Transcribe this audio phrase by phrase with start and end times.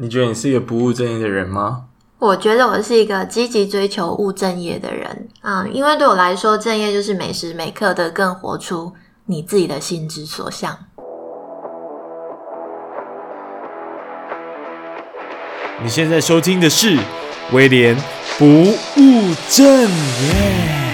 [0.00, 1.86] 你觉得你是一个不务正业的人吗？
[2.20, 8.92] 我觉得我是一个积极追求务正业的人啊，因为对我来说，正业就是每时每刻的更活出
[9.26, 10.78] 你自己的心之所向。
[15.82, 16.96] 你现在收听的是
[17.50, 17.96] 威廉
[18.38, 20.87] 不务正业。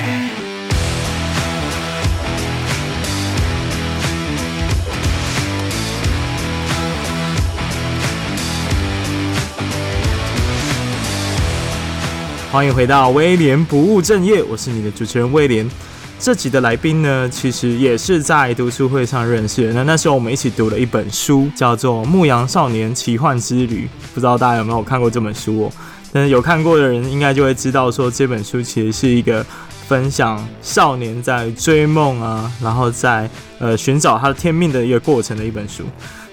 [12.54, 15.68] 欢迎回到威廉不务正业，我是你的主持人威廉。
[16.21, 19.72] 这集的来宾呢，其实也是在读书会上认识的。
[19.72, 25.72] 那那时候我们一起读了一本书，叫做《牧羊少年奇幻之旅》，不知道大家有没有看过这本书哦？
[26.12, 29.45] 但是有看过的人应该就会知道，说这本书其实是一个
[29.89, 33.28] 分享少年在追梦啊，然后在
[33.59, 35.83] 呃寻找他的天命的一个过程的一本书，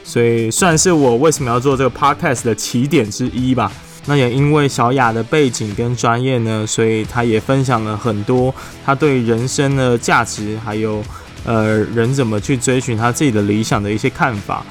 [0.04, 3.72] 所以算是我为什么要做这个 podcast 的起点之一吧。
[4.06, 8.54] 那也因为小雅的背景跟专业呢，所以她也分享了很多
[8.84, 11.04] 她对人生的价值，还有
[11.46, 14.66] 呃人怎么去追寻他自己的理想的一些看法。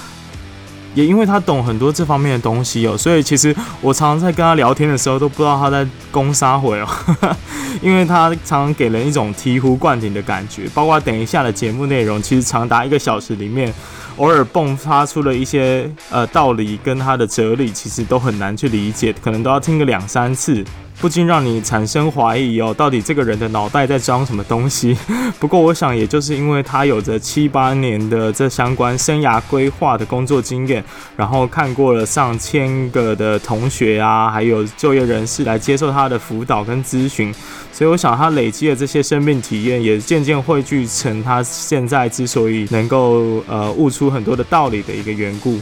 [0.92, 6.88] 也因为他懂很多这方面的东西哦，所以其实我常常在跟他聊天的时候都不知道他在攻杀回哦，
[7.80, 10.68] 因为他常常给人一种醍醐灌顶的感觉。
[10.74, 13.72] 包括等一下的节目内容，其实长达一个小时里面。
[14.20, 20.62] 偶尔迸发出了一些呃道理跟他的哲理，其实都很难去理解，可能都要听个两三次。
[21.00, 24.94] 不禁让你产生怀疑哦，到底这个人的脑袋在装什么东西？
[25.40, 30.84] 不过我想，也就是因为他有着七八年的这相关生涯规划的工作经验，
[31.16, 37.32] 然后看过了上千个的同学啊，还有就业人士来接受他的辅导跟咨询，
[37.72, 45.58] 所以我想他累积的这些生命体验，也渐渐汇聚成他现在之所以能够呃悟出很多的道理的一个缘故。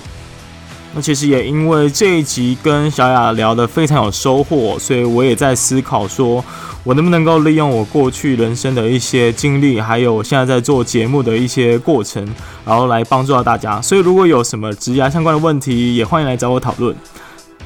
[0.94, 6.42] 那其实也因为这一集跟小雅聊得非常有收获，所以我也在思考说，
[6.82, 12.26] 我能不能够利用我过去人生的一些经历，还有我现在在做节目的一些过程，
[12.64, 13.80] 然后来帮助到大家。
[13.82, 16.96] 所以如果有什么职涯相关的问题，也欢迎来找我讨论。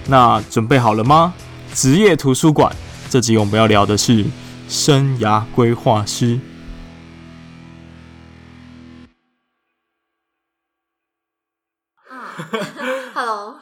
[0.08, 1.32] 那准备好了吗？
[1.72, 2.74] 职业图书馆，
[3.08, 4.24] 这集我们要聊的是
[4.68, 6.38] 生涯规划师。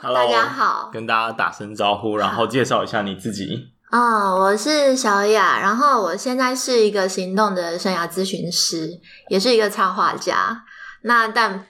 [0.02, 3.68] 大家好，跟大家打声招呼，然后介绍一下你自己。
[3.90, 8.88] 啊、哦，我是小雅，然后我现在是一个行动的生涯咨询师，
[9.28, 10.64] 也是一个插画家。
[11.02, 11.66] 那但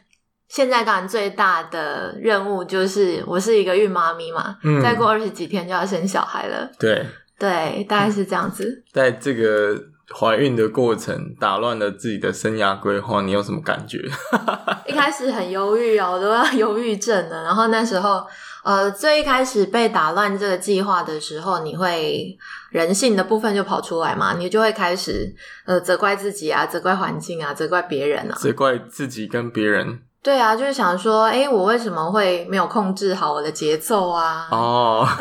[0.49, 6.71] 现在当然最大的任务就是我是一个孕妈咪嘛，嗯，再过二十几天就要生小孩了。
[6.79, 7.05] 对
[7.39, 8.85] 对，大概是这样子。
[8.93, 9.90] 在这个。
[10.19, 13.99] 怀孕的过程打乱了自己的生涯规划，你有什么感觉？
[14.87, 17.45] 一开始很忧郁啊，我都要忧郁症了。
[17.45, 18.27] 然后那时候，
[18.65, 22.37] 呃，最一开始被打乱这个计划的时候，你会
[22.71, 25.33] 人性的部分就跑出来嘛，你就会开始
[25.65, 30.01] 呃责怪自己啊，责怪环境啊，责怪别人啊，责怪自己跟别人。
[30.23, 34.49] 对啊，就是想说，哎，我为什么会没有控制好我的节奏啊？
[34.51, 35.09] 哦。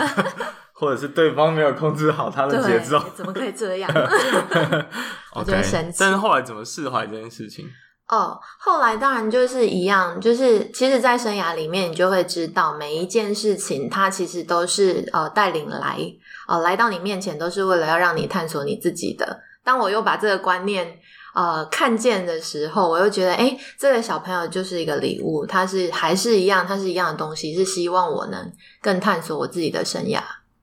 [0.79, 3.91] 或者是对方没有控制好他的节奏，怎么可以这样？
[5.35, 5.97] 我觉得神奇。
[5.99, 7.67] 但是后来怎么释怀这件事情？
[8.07, 15.99] 哦，后来当然就是一样，就是其实，在生涯里面，你就会知道每一件事情，它其实都是呃带领来
[16.47, 19.41] 呃来到你面前，都是为了要让你探索你自己的。
[19.65, 20.97] 当我又把这个观念
[21.35, 28.51] 呃看见的时候，我又觉得，哎，这个小朋友就是一个礼物，他是还是一样，他是一样的东西，是希望我能
[28.81, 30.19] 更探索我自己的生涯。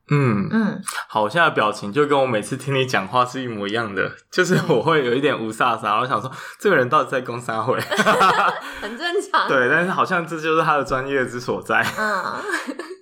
[0.09, 6.31] 嗯嗯，好，我现在的表情就跟我每次听你讲话是一模一样的， 就是我会有一点无煞煞，然后想说
[6.61, 7.79] 这个人到底在攻啥会？
[8.81, 9.49] 很正常。
[9.49, 11.85] 对，但是好像这就是他的专业之所在。
[11.99, 12.25] 嗯，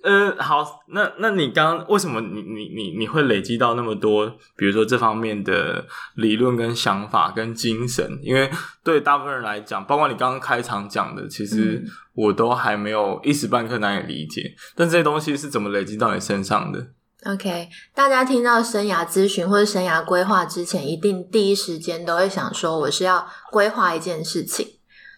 [0.33, 8.19] 呃，好，那那你刚刚为什么你你你你会累积到那么多，比如说这方面的理论跟想法跟精神？
[8.23, 8.49] 因为
[8.83, 11.83] 对大部分人来讲，包括你刚刚开场讲的，其实
[12.15, 14.55] 我都还没有一时半刻难以理解。
[14.75, 16.87] 但这些东西是怎么累积到你身上的
[17.25, 24.74] ？OK，大家听到生涯咨询或者生涯规划之前，一定第一时间都会想说，我是要规划一件事情。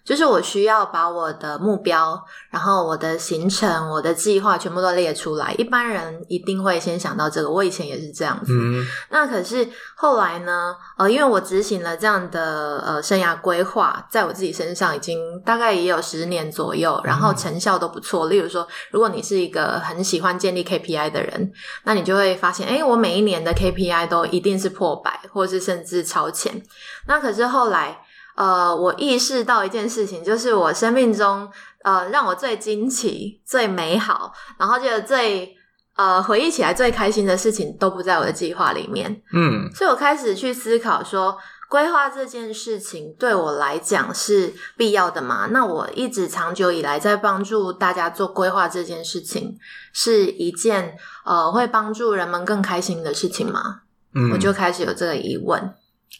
[0.07, 2.17] 就是我需要把我的目标，
[2.49, 5.53] 然后我的行程、我的计划全部都列出来。
[5.57, 8.53] 一般人一定会先想到这个，我以前也是这样子。
[8.53, 8.87] 嗯。
[9.09, 10.73] 那可是后来呢？
[10.97, 18.29] 呃，因为我执行了这样的呃生涯规划，在我自己身上已经大概也有十年左右，然后成效都不错。
[18.29, 21.51] 例如说，如果你是一个很喜欢建立 KPI 的人，
[21.83, 26.63] 那你就会发现，哎，我每一年的 KPI 都一定是破百，或是甚至超前。
[27.07, 27.99] 那可是后来。
[28.37, 31.49] 呃，我意识到一件事情，就是我生命中
[31.83, 35.55] 呃让我最惊奇、最美好，然后觉得最
[35.95, 39.23] 呃回忆起来最开心的事情都不在我的计划里面。
[39.33, 41.35] 嗯，所以我开始去思考说，
[41.67, 45.47] 规划这件事情对我来讲是必要的吗？
[45.49, 49.57] 那我一直长久以来在帮助大家做规划这件事情，
[49.91, 50.95] 是一件
[51.25, 53.81] 呃会帮助人们更开心的事情吗？
[54.13, 55.73] 嗯，我就开始有这个疑问。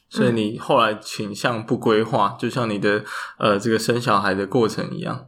[0.09, 3.03] 所以你后来倾向不规划，嗯、就像你的
[3.37, 5.25] 呃这个生小孩的过程一样。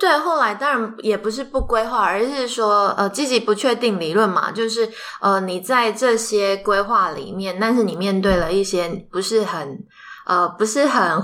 [0.00, 4.88] 对，后来当然也不是不规划，而是说呃积极不确定理论嘛，就是
[5.20, 9.84] 呃你在这些规划里面，但是你面对了一些不是很
[10.24, 11.20] 呃不是很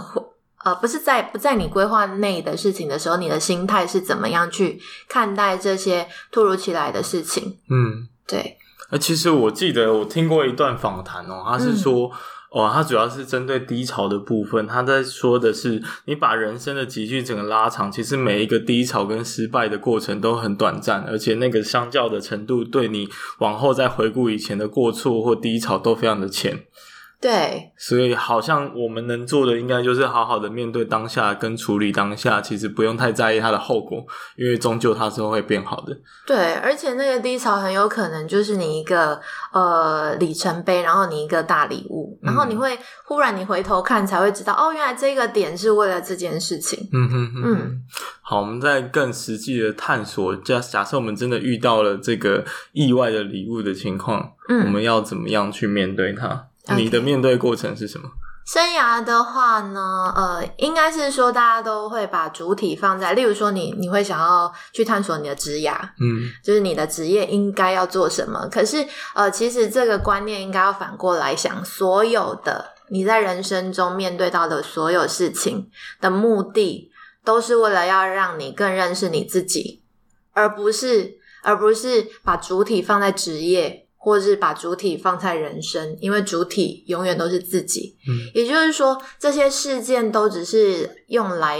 [0.65, 7.59] 呃不是在不在你规划内的事情的时候，你的心态是怎么样去看待这些突如其来的事情？
[7.71, 8.57] 嗯，对。
[8.91, 12.11] 呃，其实我记得我听过一段访谈哦，他是说。
[12.55, 23.09] 哦，它主要是针对低潮的部分，他在说的是，你把人生的集聚整个拉长，其实每一个低潮跟失败的过程都很短暂，而且那个相较的程度，对你
[23.39, 26.65] 往后再回顾以前的过错或低潮都非常的浅。
[27.25, 32.39] 对，所以好像我们能做的，应该就是好好的面对当下，跟处理当下。
[32.39, 34.05] 其实不用太在意它的后果，
[34.37, 35.97] 因为终究它是会变好的。
[36.27, 39.19] 对，而且那个低潮很有可能就是你一个
[39.55, 46.87] 呃里程碑，然后你一个大礼物，然后你会忽然你回头看才会知道，嗯、哦，原来这个点是为了这件事情。
[46.93, 47.83] 嗯哼哼，嗯。
[48.21, 56.49] 好，我们再更实际的探索，假假设我们真的遇到了这个意外的礼物的情况，嗯，我们要怎么样去面对它？
[56.77, 58.09] 你的面对过程是什么？
[58.47, 68.47] 生涯的话呢，呃，应该是说大家都会把主体放在，例如说你你会想要去探索你的职涯，嗯，就是你的职业应该要做什么。
[68.51, 75.71] 可是，呃，其实这个观念应该要反过来想，所有的你在人生中面对到的所有事情
[76.01, 76.91] 的目的，
[77.25, 79.83] 都是为了要让你更认识你自己，
[80.35, 83.84] 而不是而不是把主体放在职业。
[84.05, 87.97] 或是把主体放在人生，因为主体永远都是自己。
[88.07, 91.59] 嗯，也就是说，这些事件都只是用来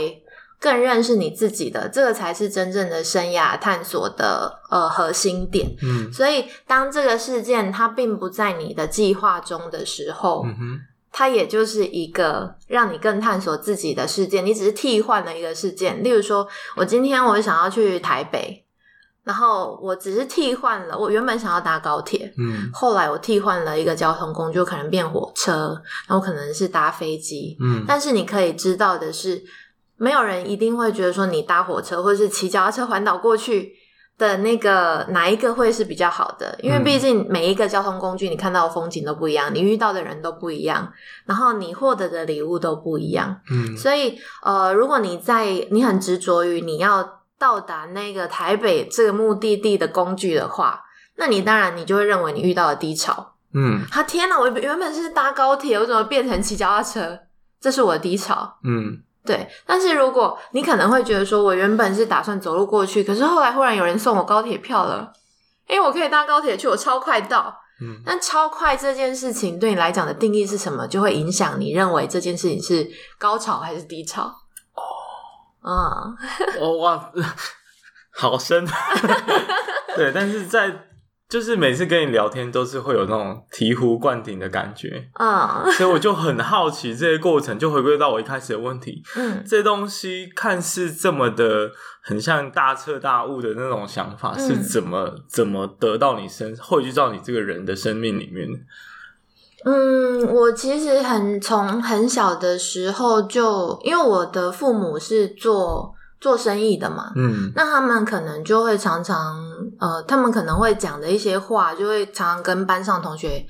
[0.59, 5.75] 更认识你自己的，这个才是真正的生涯探索的呃核心点。
[5.81, 10.79] 嗯，所以当这个事件它并不在你的计划中的时候，嗯哼，
[11.11, 14.45] 它也就是一个让你更探索自己的事件。
[14.45, 18.64] 你只是替换了一个事件，例如说，我今天我想要去台北。
[19.25, 25.75] 然后我只是替换了，我原本想要搭高铁，嗯，后来我替换了一个交通工具，可能变火车，
[26.07, 27.83] 然后可能是搭飞机，嗯。
[27.87, 29.41] 但是你可以知道的是，
[29.97, 33.73] 没有人一定会觉得说你搭火车或者是骑脚踏车环岛过去
[34.19, 40.93] 的那个哪一个会是比较好的，因为毕竟每一个交通工具你看到的风景都不一样，你遇到的人都不一样，
[41.25, 43.75] 然后你获得的礼物都不一样，嗯。
[43.75, 47.14] 所以呃，如果你在你很执着于你要。
[47.37, 50.83] 到达那个台北这个目的地的工具的话，
[51.15, 53.33] 那你当然你就会认为你遇到了低潮。
[53.53, 54.37] 嗯，他天哪！
[54.37, 57.17] 我原本是搭高铁，我怎么变成骑脚踏车？
[57.61, 58.57] 这是我的低潮。
[58.63, 59.47] 嗯，对。
[59.65, 65.13] 但是如果你可能会觉得说，我原本是打算走路过去，可是后来忽然有人送我高铁票了，
[65.69, 67.61] 因为我可以搭高铁去，我超快到。
[67.81, 70.85] 嗯，但超快这件事情对你来讲的定义是什么？
[70.85, 72.85] 就会影响你认为这件事情是
[73.17, 74.33] 高潮还是低潮。
[75.65, 76.13] 啊，
[76.59, 76.77] 哦。
[76.85, 77.11] 哇，
[78.13, 78.65] 好深，
[79.97, 80.87] 对，但是在
[81.27, 91.71] 就是每次跟你聊天都是会有那种醍醐灌顶的感觉，啊，所以我就很好奇这些过程，就回归到我一开始的问题，嗯，这东西看似这么的
[92.03, 98.47] 很像大彻大悟的那种想法，是怎么怎么得到你身汇聚到你这个人的生命里面？
[99.65, 105.91] 嗯，我其实很从很小的时候就，因为我的父母是做
[106.21, 109.35] 做生意的嘛，嗯，那他们可能就会常常，
[109.79, 113.43] 呃，他们可能会讲的一些话，就会常常跟班上同学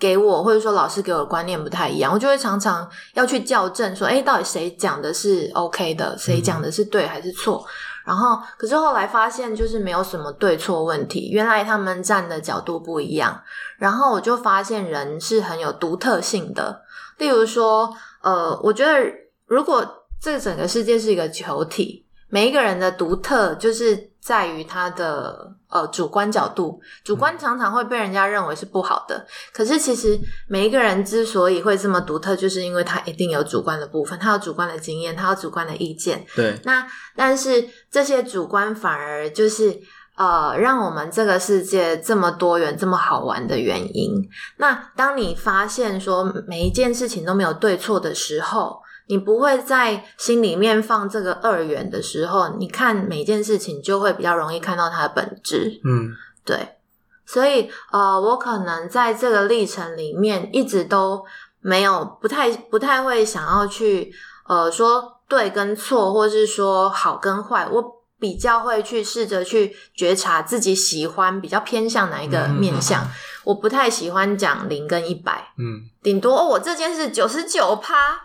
[0.00, 7.62] 给我，或者说老师给我的观念不太一样，我就会常常要去校正，说，诶，到底谁讲的是 OK 的，谁讲的是对还是错？
[8.04, 13.42] 然后，可是后来发现就是没有什么对错问题，原来他们站的角度不一样。
[13.78, 16.82] 然后我就发现人是很有独特性的。
[17.18, 18.98] 例如说，呃，我觉得
[19.46, 19.86] 如果
[20.20, 25.52] 这整个世界是一个球体，每一个人的独特就是在于他的。
[25.72, 29.16] 呃，主观角度，主观常常会被人家认为是不好的。
[29.16, 29.26] 嗯。
[29.54, 36.26] 可是其实每一个人之所以会这么独特，就是因为他一定有主观的部分，他有主观的经验，他有主观的意见。
[36.36, 36.60] 对。
[36.64, 36.86] 那
[37.16, 39.80] 但是这些主观反而就是
[40.14, 44.28] 呃，让我们这个世界这么多元、这么好玩的原因。
[44.58, 55.80] 那当你发现说每一件事情都没有对错的时候，你不会在心里面放这个二元的时候，你看每件事情就会比较容易看到它的本质。
[55.84, 56.10] 嗯，
[56.44, 56.76] 对。
[57.26, 61.24] 所以呃，我可能在这个历程里面一直都
[61.60, 64.12] 没有不太不太会想要去
[64.46, 67.66] 呃说对跟错，或是说好跟坏。
[67.70, 73.02] 我比较会去试着去觉察自己喜欢比较偏向哪一个面向。
[73.02, 73.08] 嗯、
[73.44, 78.20] 我不太喜欢讲零跟一百，嗯，顶多、哦、我这件事九十九趴。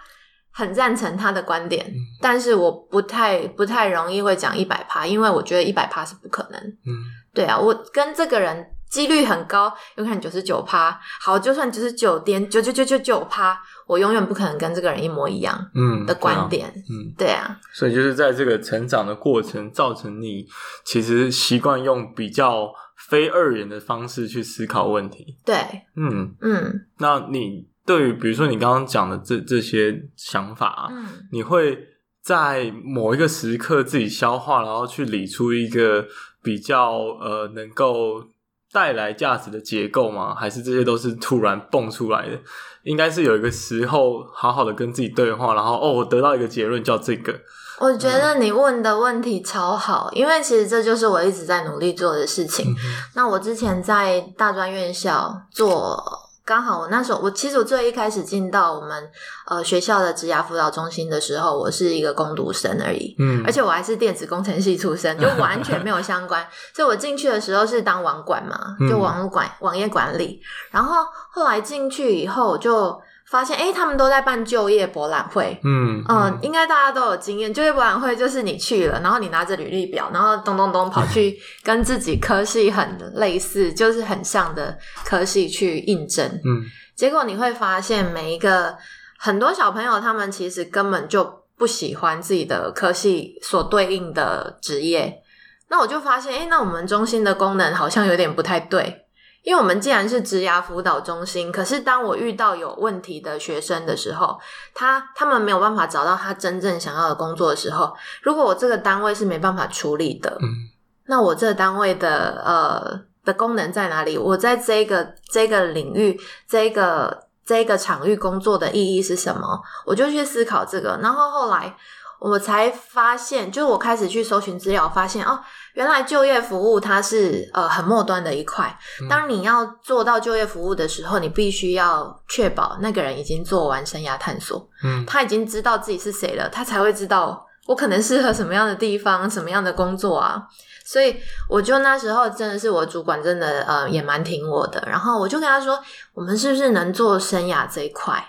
[0.58, 6.60] 很赞成他的观点，嗯、但是我不太不太容易会讲一百趴，因为我觉得一百趴是不可能。
[6.60, 6.98] 嗯，
[7.32, 11.00] 对啊，我跟这个人几率很高，有可能九十九趴。
[11.22, 15.56] 好，就算九十九点九九九九九趴，我永远不可能跟这个人一模一样。
[15.76, 16.68] 嗯，的观点。
[16.90, 17.56] 嗯，对啊。
[17.72, 20.48] 所以就是在这个成长的过程，造成你
[20.84, 22.72] 其实习惯用比较
[23.08, 25.38] 非二元的方式去思考问题。
[25.46, 25.56] 对，
[25.96, 27.68] 嗯嗯，那你。
[27.88, 31.79] 对于比如说你刚刚讲的这这些想法啊，嗯，你会
[32.22, 36.06] 在某一个时刻自己消化，然后去理出一个
[36.44, 38.25] 比较呃能够
[38.74, 40.36] 带来价值的结构吗？
[40.36, 42.38] 还是这些都是突然蹦出来的？
[42.84, 47.34] 应该是有一个时候好好的跟自己对话，然后哦，我得到一个结论叫这个。
[47.79, 52.74] 我觉得你问的问题超好，嗯，因为其实这就是我一直在努力做的事情。
[52.74, 52.75] 嗯。
[53.15, 56.27] 那我之前在大专院校做。
[56.48, 59.12] 刚好我那时候，我其实我最一开始进到我们
[59.48, 66.48] 呃学校的职涯辅导中心的时候，我是一个工读生而已，嗯，而且我还是电子工程系出身，就 完全没有相关。
[66.74, 70.39] 所以我进去的时候是当网管嘛，就网络管、网页管理。
[70.72, 72.98] 然后后来进去以后就。
[73.30, 77.54] 发现诶他们都在办就业博览会，嗯嗯，嗯，应该大家都有经验。
[77.54, 86.64] 就业博览会就是你去了，然后你拿着履历表，然后咚咚咚跑去跟自己科系很类似，就是很像的科系去应征，嗯，
[86.96, 88.78] 结果你会发现每一个
[89.18, 95.22] 很多小朋友，他们其实根本就不喜欢自己的科系所对应的职业。
[95.70, 99.04] 那我就发现，诶那我们中心的功能好像有点不太对。
[99.48, 104.38] 因为我们既然是职涯辅导中心，可是当我遇到有问题的学生的时候，
[104.74, 110.68] 他他们没有办法找到他真正想要的工作的时候，如果我这个单位是没办法处理的，嗯，
[111.06, 114.18] 那我这个单位的呃的功能在哪里？
[114.18, 119.62] 我在这个这个领域、这个这个场域工作的意义是什么？
[119.86, 121.74] 我就去思考这个，然后后来
[122.20, 125.40] 我才发现，就是我开始去搜寻资料，发现哦。
[125.74, 128.76] 原来就业服务它是呃很末端的一块。
[129.08, 140.42] 当你要做到就业服务的时候，你必须要确保那个人已经做完生涯探索，嗯，他已经知道自己是谁了，他才会知道我可能适合什么样的地方，什么样的工作啊。
[140.84, 141.16] 所以
[141.48, 145.80] 我就那时候真的是我主管真的呃也蛮挺我的，然后我就跟他说，
[146.16, 148.26] 我们是不是能做生涯这一块？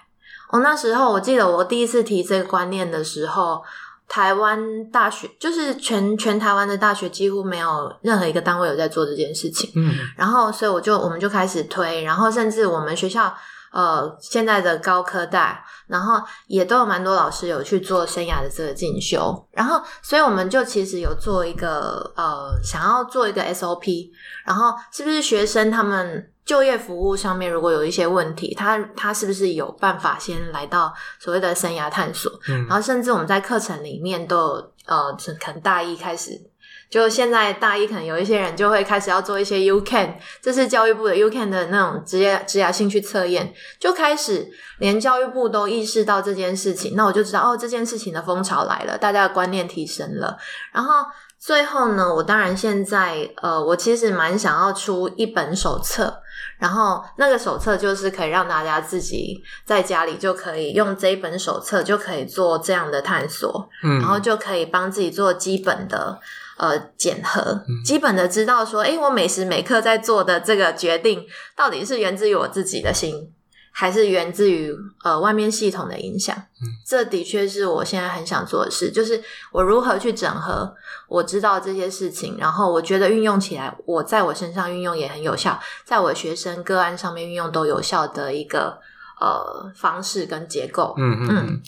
[0.50, 3.62] 我那时候我记得我第一次提这个观念的时候。
[4.10, 4.58] 台湾
[4.90, 13.30] 大学就是全全台湾的大学几乎没有任何一个单位有在做这件事情，嗯，然后所以我就我们就开始推，然后甚至我们学校
[13.70, 24.08] 呃现在的高科大，然后也都有蛮多老师有去做生涯的这个进修，然后所以我们就其实有做一个呃想要做一个 SOP，
[24.46, 26.30] 然后是不是学生他们。
[26.48, 32.32] 就业服务上面如果有一些问题，他他是不是有办法先来到所谓的生涯探索？
[32.48, 36.40] 嗯，然后甚至我们在课程里面都有呃，可能大一开始，
[36.88, 50.38] 就现在大一可能有一些人就会开始要做一些 U-Can，这是教育部的 U-Can 的那种职业职涯兴趣测验，就开始连教育部都意识到这件事情，那我就知道哦，这件事情的风潮来了，大家的观念提升了，
[50.72, 51.04] 然后。
[51.40, 56.20] 最后呢，我当然现在呃，我其实蛮想要出一本手册，
[56.58, 66.18] 然后那个手册就是可以让大家自己在家里就可以用这一本手册就可以做这样的探索，嗯，然后就可以帮自己做基本的
[66.56, 71.24] 呃检核，嗯，基本的知道说，诶，我每时每刻在做的这个决定
[71.56, 73.32] 到底是源自于我自己的心。
[73.80, 80.74] 还是源自于呃外面系统的影响，嗯，这的确是我现在很想做的事，就是我如何去整合
[81.06, 88.76] 我知道这些事情，然后我觉得运用起来，我在我身上运用也很有效，在我学生个案上面运用都有效的一个
[89.20, 90.96] 呃方式跟结构。
[90.98, 91.62] 嗯嗯嗯。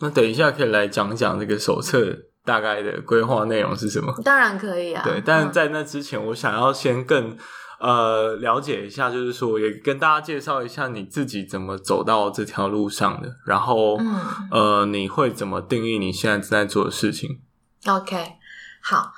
[0.00, 2.06] 那等一下可以来讲讲这个手册
[2.46, 4.14] 大概的规划内容是什么？
[4.24, 5.02] 当然可以啊。
[5.04, 7.36] 对，但在那之前，我想要先更。
[7.84, 17.40] 呃，了解一下，就是说，也跟大家介绍一下你自己怎么走到这条路上的，然后，嗯，呃，你会怎么定义你现在正在做的事情
[17.86, 18.36] ？OK，
[18.82, 19.12] 好，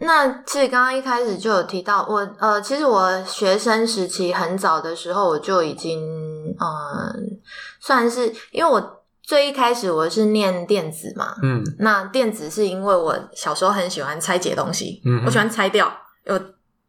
[0.00, 7.14] 那其实刚刚一开始就有提到，我呃，其实我学生时期很早的时候，我就已经，嗯、呃，
[7.78, 8.96] 算是因为我。
[9.22, 15.88] 最一开始我是念电子嘛，嗯，那电子是因为我小时候很喜欢拆解东西，嗯，我喜欢拆掉
[16.24, 16.36] 又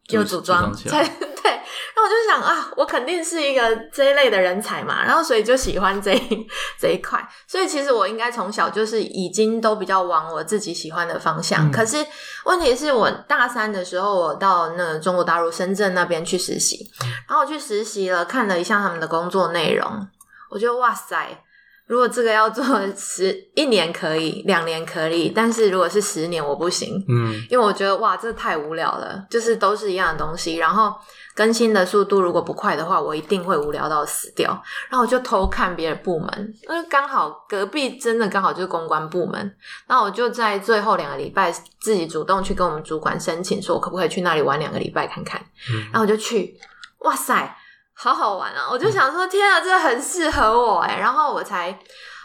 [0.10, 1.03] 又组装，拆
[1.41, 1.62] 对，
[1.96, 12.05] 那我就想啊，我肯定是一个这一类的人才嘛，然后所以就喜欢这一 这一块，所以其实我应该从小就是已经都比较往我自己喜欢的方向，嗯，可是
[12.46, 16.91] 问题是我大三的时候，我到那个中国大陆深圳那边去实习，
[17.27, 20.08] 然后我去实习了，看了一下他们的工作内容，
[20.50, 21.43] 我觉得哇塞。
[21.91, 22.63] 如果这个要做
[22.95, 30.95] 十一年可以，两年可以，但是如果是十年我不行，嗯，因为我觉得哇，这太无聊了，就是都是一样的东西，然后
[31.36, 34.51] 更新的速度如果不快的话，我一定会无聊到死掉。
[34.89, 39.53] 然后我就偷看别的部门，那刚好隔壁真的刚好就是公关部门，
[39.89, 46.57] 那我就在最后两个礼拜自己主动去跟我们主管申请，说我可不可以去那里玩两个礼拜看看，嗯，然后我就去，
[47.00, 47.57] 哇塞！
[48.03, 48.67] 好好玩啊！
[48.72, 50.98] 我就想说，天啊，这很适合我哎。
[50.98, 51.77] 然后我才，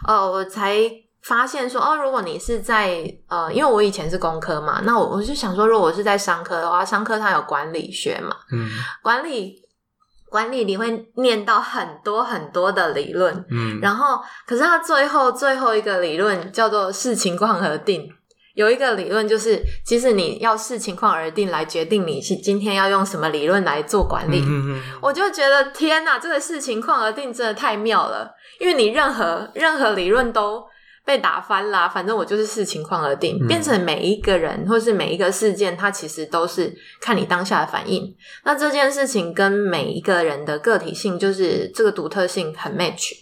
[0.09, 0.75] 呃，我才
[1.23, 8.71] 发现说，哦，如果你是在，呃，因为我以前是工科嘛，那我我就想说，如果我是在商科的话，商科它有管理学嘛，嗯，
[9.03, 9.61] 管理
[10.31, 18.11] 管理你会念到很多很多的理论，嗯，然后可是它最后最后一个理论叫做视情况而定。
[18.57, 24.41] 有一个理论就是，其实你要视情况而定来决定你今天要用什么理论来做管理。
[24.41, 30.65] 嗯嗯，我就觉得天哪，这个视情况而定真的太妙了，因为你任何任何理论都
[31.05, 31.87] 被打翻啦。
[31.87, 38.17] 反正我就是视情况而定，嗯，变成每一个人或是每一个事件，它其实都是看你当下的反应。
[38.45, 43.13] 那这件事情跟每一个人的个体性，就是这个独特性很 match。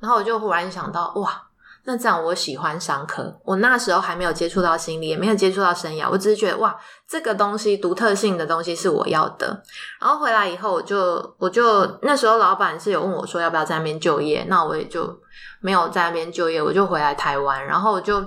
[0.00, 1.42] 然后我就忽然想到，哇！
[1.88, 3.32] 那这样，我喜欢商科。
[3.44, 6.76] 我那时候还没有接触到心理，也没有接触到生涯，我只是觉得哇，
[7.08, 9.62] 这个东西独特性的东西是我要的。
[10.00, 15.16] 然后回来以后，我就我就那时候老板是有问我说要不要在那边就业，那我也就
[15.60, 17.64] 没有在那边就业，我就回来台湾。
[17.64, 18.20] 然后我就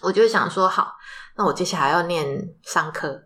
[0.00, 0.92] 我就想说好，
[1.36, 3.22] 那我接下来要念商科。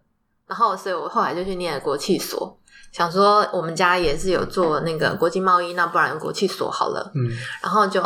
[0.46, 2.58] 然后所以我后来就去念了国际所，
[2.90, 7.12] 想说我们家也是有做那个国际贸易，那不然国际所好了。
[7.14, 7.30] 嗯，
[7.62, 8.02] 然后就。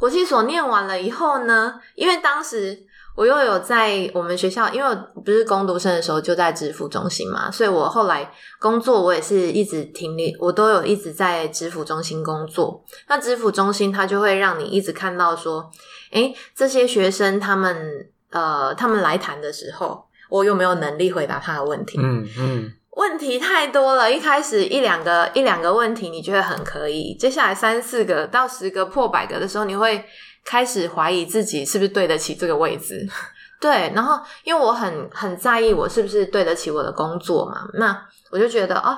[0.00, 12.82] 国际所念完了以后呢，因为当时我又有在我们学校，因为我不是工读生的时候就在支付中心嘛，所以我后来工作我也是一直停留，我都有一直在支付中心工作。
[13.08, 15.70] 那支付中心它就会让你一直看到说，
[16.12, 21.98] 诶，这些学生他们呃，他们来谈的时候，我有没有能力回答他的问题？
[22.02, 22.72] 嗯嗯。
[22.90, 30.04] 问题太多了，一开始一两个一两个问题你觉得很可以，接下来三四个到十个破百个的时候，你会
[30.44, 33.08] 开始怀疑自己是不是对得起这个位置。
[33.60, 38.96] 对，然后因为我很很在意我是不是对得起我的工作嘛，那我就觉得哦，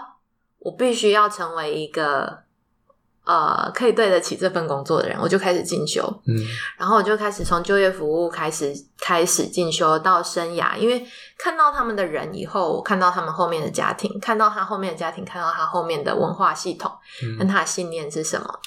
[0.59, 2.45] 我必须要成为一个。
[3.25, 6.03] 呃，可以对得起这份工作的人，我就开始进修。
[6.27, 6.35] 嗯，
[6.77, 11.07] 然后我就开始从就业服务开始开始进修到生涯，因为
[11.39, 16.91] 看到他们的人以后，我看到他们后面的家庭，看到他后面的家庭，看到他后面的文化系统，
[17.39, 18.47] 跟他的信念是什么。
[18.49, 18.67] 嗯，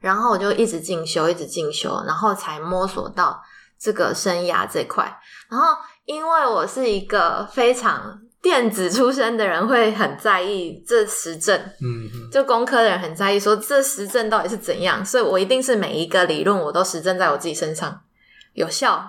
[0.00, 3.42] 然后我就一直进修，一直进修，然后才摸索到
[3.78, 5.18] 这个生涯这块。
[5.48, 8.20] 然后，因为我是一个非常。
[8.40, 18.00] 电子出身的人会很在意这实证，嗯，就工科的人很在意说这实证到底是怎样，所以我一定是每一个理论我都实证在我自己身上。
[18.54, 19.04] 有效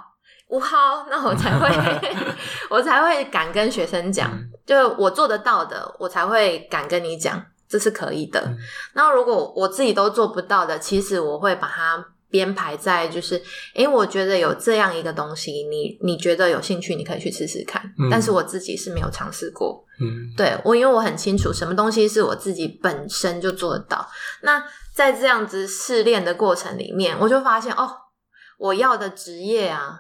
[0.47, 2.13] 无耗，那我才会
[2.69, 4.31] 我才会敢跟学生讲，
[4.65, 8.55] 就我做得到的，我才会敢跟你讲，这是可以的。
[8.93, 12.05] 那如果我自己都做不到的，其实我会把它。
[12.29, 13.41] 编排在就是，
[13.73, 17.81] 诶，我觉得有这样一个东西，你你觉得有兴趣，你可以去试试看。
[17.97, 18.07] 嗯。
[18.09, 19.83] 但是我自己是没有尝试过。
[19.99, 24.07] 嗯，对，我因为我很清楚什么东西是我自己本身就做得到。
[24.43, 24.63] 那
[24.93, 27.89] 在这样子试炼的过程里面，我就发现哦，
[28.59, 29.99] 我要的职业啊，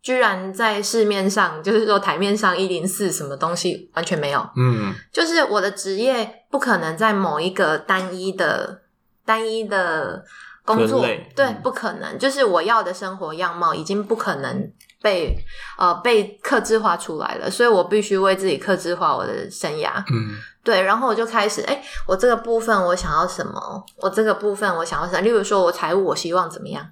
[0.00, 4.48] 居然在市面上，就是说台面上一零四什么东西完全没有。
[4.56, 8.82] 嗯，就是我的职业不可能在某一个单一的
[9.26, 10.24] 单一的。
[10.64, 14.70] 工作对，不可能，就是我要的生活样貌已经不可能
[15.02, 15.36] 被
[15.76, 20.02] 呃被克制化出来了，所以我必须为自己克制化我的生涯。
[20.12, 23.84] 嗯，对，然后我就开始，哎，我这个部分我想要什么？
[23.96, 25.20] 我这个部分我想要什么？
[25.20, 26.88] 例如说，我财务我希望怎么样？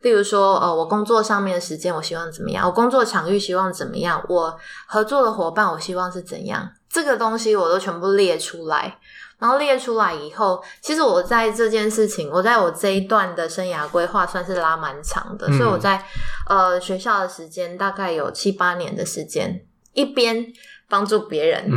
[0.00, 2.66] 例如说，呃，我工作上面的时间我希望怎么样？
[2.66, 4.24] 我工作场域希望怎么样？
[4.28, 6.70] 我合作的伙伴我希望是怎样？
[6.88, 8.98] 这个东西我都全部列出来。
[9.42, 16.00] 然后列出来以后，其实我在这件事情，我在我这一段的生涯规划算是拉蛮长的，嗯、所以我在
[16.48, 20.46] 呃学校的时间大概有七八年的时间，一边
[20.88, 21.68] 帮助别人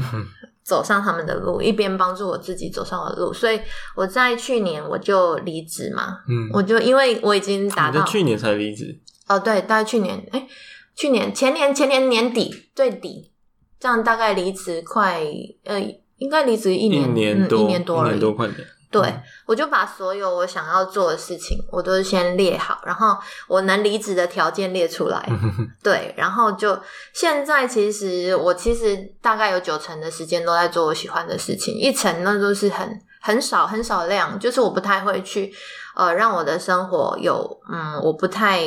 [0.63, 3.33] 走上他们的路，一边帮助我自己走上了路。
[3.33, 3.59] 所以
[3.95, 10.47] 我在去年我就离职嘛，嗯，我就因为我已经达到，去年才离职哦，对，大概去年，哎，
[10.95, 13.31] 去年前年前年年底最底，
[13.79, 15.23] 这样大概离职快
[15.63, 15.81] 呃，
[16.17, 18.67] 应该离职一年一年多、嗯、一年多了，一年多快点。
[18.91, 19.13] 对，
[19.45, 23.17] 我就把所有我想要做的事情，我都先列好，然后
[23.49, 25.27] 我能离职的条件列出来。
[25.83, 26.79] 对，然后就
[27.11, 35.53] 现在，其实我其实大概有九成的时间都在做我喜欢的事情，一成那都是很很少很少量，就是我不太会去
[35.95, 38.61] 呃让我的生活有嗯我不太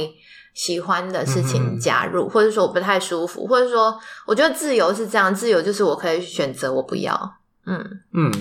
[0.53, 7.38] 喜欢的事情加入，或者说我不太舒服，或者说我觉得自由是这样，自由就是我可以选择我不要。
[7.69, 8.33] 嗯嗯，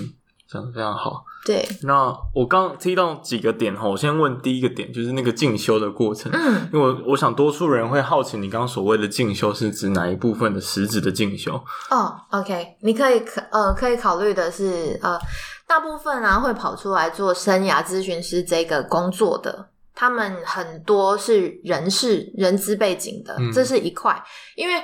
[0.50, 1.24] 讲的非常好。
[1.46, 6.30] 对，那我刚提到几个点哈，我先问第一个点，就是那个进修的过程。
[6.34, 11.54] 嗯，因为我我想多数人会好奇，你刚刚所谓的进修是指哪一部分的实质的进修？
[11.90, 15.18] 哦，OK，你可以可呃可以考虑的是呃，
[15.66, 24.22] 大部分啊会跑出来做生涯咨询师这个工作的，他们很多是人事人资背景的，嗯、这是一块，
[24.56, 24.74] 因为。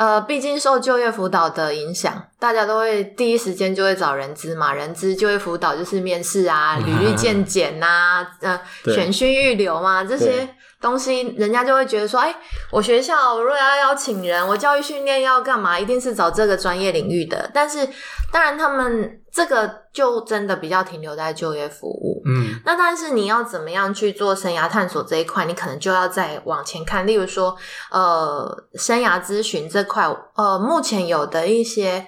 [0.00, 4.72] 呃，毕竟受就业辅导的影响，大家都会第一时间就会找人资嘛。
[4.72, 8.60] 人资就业辅导就是面试啊、 履历鉴检呐、啊、呃，
[8.94, 10.48] 选训预留嘛，这些
[10.80, 12.34] 东西，人家就会觉得说，哎，
[12.70, 17.50] 我学校如果要邀请人，我教育训练要干嘛，一定是找这个专业领域的。
[17.52, 17.86] 但是，
[18.32, 22.22] 当然他们这个就真的比较停留在就业服务。
[22.24, 27.06] 嗯，那但是你要怎么样去做生涯探索这一块，你可能就要再往前看。
[27.06, 27.54] 例如说，
[27.90, 32.06] 呃，生涯咨询这块，呃，目前有的一些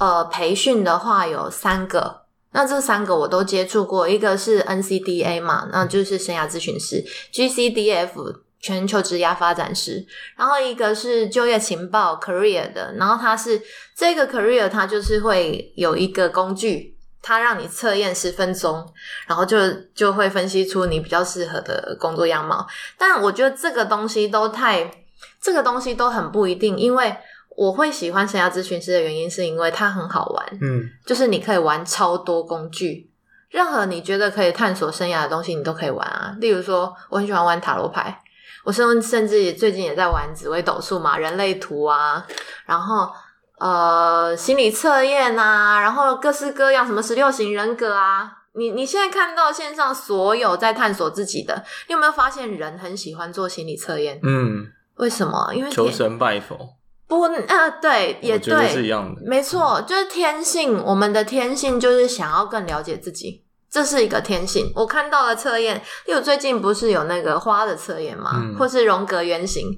[0.00, 2.22] 呃培训的话有三个。
[2.52, 13.60] 那这三个我都接触过，一个是 NCDA 嘛，那就是生涯咨询师；GCDF 全球职涯发展师，然后一个是就业情报 Career 的，然后它是
[13.94, 18.86] 这个 Career 它就是会有一个工具，它让你测验十分钟，
[19.26, 19.58] 然后就
[19.94, 22.66] 就会分析出你比较适合的工作样貌。
[22.96, 24.90] 但我觉得这个东西都太，
[25.40, 27.14] 这个东西都很不一定，因为。
[27.58, 30.58] 我会喜欢生涯咨询师的原因，是因为它很好玩。
[30.60, 33.10] 嗯，就是你可以玩超多工具，
[33.50, 36.36] 任何你觉得可以探索生涯的东西，你都可以玩啊。
[36.38, 38.16] 例如说，我很喜欢玩塔罗牌，
[38.62, 42.24] 我甚甚至也最近也在玩紫微斗数嘛，人类图啊，
[42.64, 43.10] 然后
[43.58, 48.30] 呃心理测验啊，然后各式各样什么十六型人格啊。
[48.54, 54.20] 你你现在看到线上所有在探索自己的，你有没有发现人很喜欢做心理测验？
[54.22, 54.64] 嗯，
[54.98, 55.52] 为什么？
[55.52, 56.77] 因为求神拜佛。
[57.08, 60.80] 不，呃，对，也对，是一样的，没错，就是天性。
[60.84, 64.70] 我们的天性就是想要更了解自己，这是一个天性。
[64.76, 68.32] 我看到了测验，例如最近不是有那个花的测验嘛？
[68.34, 69.76] 嗯、或是荣格原型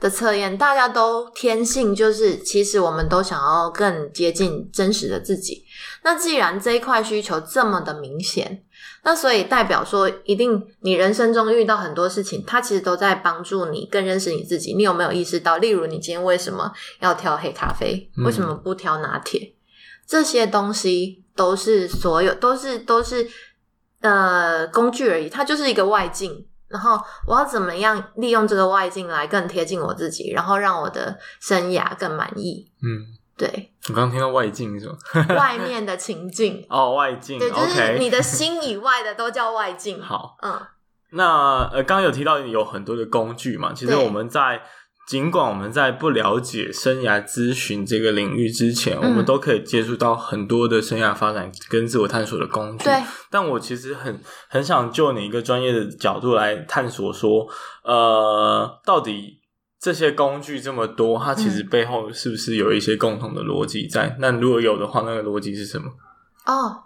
[0.00, 5.64] 的测验，嗯、大家都天性就是，其实我们都想要更接近真实的自己。
[6.04, 8.62] 那既然这一块需求这么的明显。
[9.04, 14.74] 那所以代表说，一定你人生中遇到很多事情，它其实都在帮助你更认识你自己。
[14.74, 15.56] 你有没有意识到？
[15.58, 18.10] 例如，你今天为什么要挑黑咖啡？
[18.24, 19.40] 为什么不挑拿铁？
[19.40, 19.52] 嗯、
[20.06, 23.26] 这些东西都是所有都是都是
[24.00, 26.46] 呃工具而已，它就是一个外境。
[26.66, 32.70] 然后我要怎么样利用这个外境来更贴近我自己，然后让我的生涯更满意？
[32.82, 33.17] 嗯。
[33.38, 35.34] 对，我刚刚听到外境是吧？
[35.36, 39.98] 外面的情境 哦，外境，对，就是你的心以外的都叫外境。
[40.02, 40.60] 好，嗯，
[41.12, 44.62] 那呃，刚刚有提到有很多的工具嘛，其实我们在对
[45.06, 52.84] 尽管我们在不了解生涯咨询这个领域之前，嗯、我们都可以接触到很多的生涯发展跟自我探索的工具。
[52.84, 57.46] 对，但我其实很很想就你一个专业的角度来探索说，
[57.84, 59.37] 呃，到底。
[59.80, 64.06] 这些工具这么多，它其实背后是不是有一些共同的逻辑在？
[64.08, 65.88] 嗯、那如果有的话，那个逻辑是什么？
[66.46, 66.82] 哦，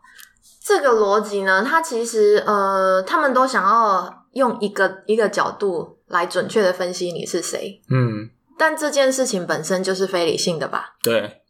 [0.62, 7.80] 这个逻辑呢，它其实呃，他们都想要用一个一个角度来准确的分析你是谁。
[7.88, 8.28] 嗯，
[8.58, 10.96] 但这件事情本身就是非理性的吧？
[11.02, 11.40] 对，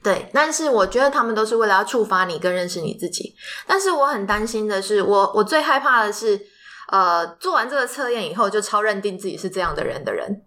[0.00, 0.30] 对。
[0.32, 3.34] 但是我觉得他们都是为了要触发你，更认识你自己。
[3.66, 6.40] 但是我很担心的是，我我最害怕的是，
[6.88, 10.42] 呃，做完这个测验以后，就超认定自己是这样的人的人。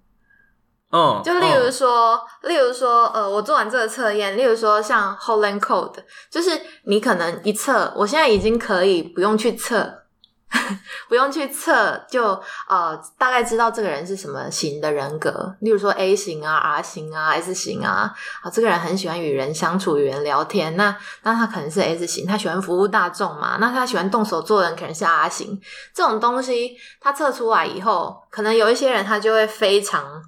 [0.90, 5.96] 嗯，就例如说，嗯、例如说，呃，我做完这个测验，例如说像 Holland Code，
[6.32, 6.50] 就是
[6.86, 10.04] 你可能一测，我现在已经可以不用去测，
[11.10, 15.54] 不用去测，就呃大概知道这个人是什么型的人格。
[15.60, 25.60] 例如说 A 型啊、R 型啊、S 型啊，啊，这个人很喜欢与人相处、与人聊天，那那他可能是 S 型，他喜欢服务大众嘛，那他喜欢动手做人，可能是 R 型。
[25.94, 30.24] 这种东西他测出来以后，可能有一些人他就会非常。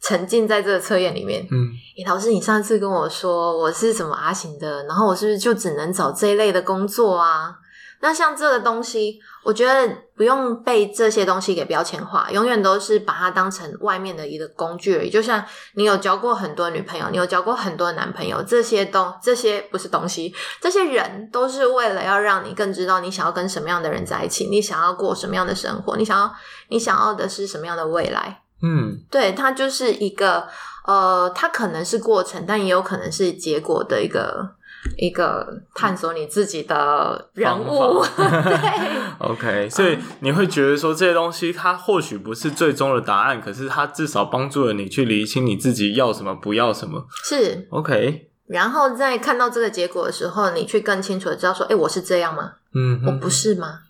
[0.00, 1.46] 沉浸在这个测验里面。
[1.50, 7.56] 嗯，诶，老师，你上次跟我说我是什么阿型的，然后我是不是就只能找这一类的工作啊？
[8.00, 15.10] 那像这个东西，我觉得不用被这些东西给标签化，永远都是把它当成外面的一个工具而已。
[15.10, 26.32] 就像你有交过很多女朋友，你有交过很多男朋友，这些东这些不是东西，这些人都是为了要让你更知道你想要跟什么样的人在一起，你想要过什么样的生活，你想要
[26.68, 28.42] 你想要的是什么样的未来。
[28.62, 30.46] 嗯，对，它就是一个
[30.86, 34.54] 呃，它可能是过程，但也有可能是结果的一个。
[34.96, 48.30] 一个探索你自己的人物， 对， OK，所以你会觉得说这些东西它或许不是最终的答案，可是它至少帮助了你去理清你自己要什么，不要什么，是 OK。
[48.46, 52.52] 然后在看到这个结果的时候，你去更清楚的知道说，哎，我是这样吗？
[52.72, 53.80] 嗯，我不是吗？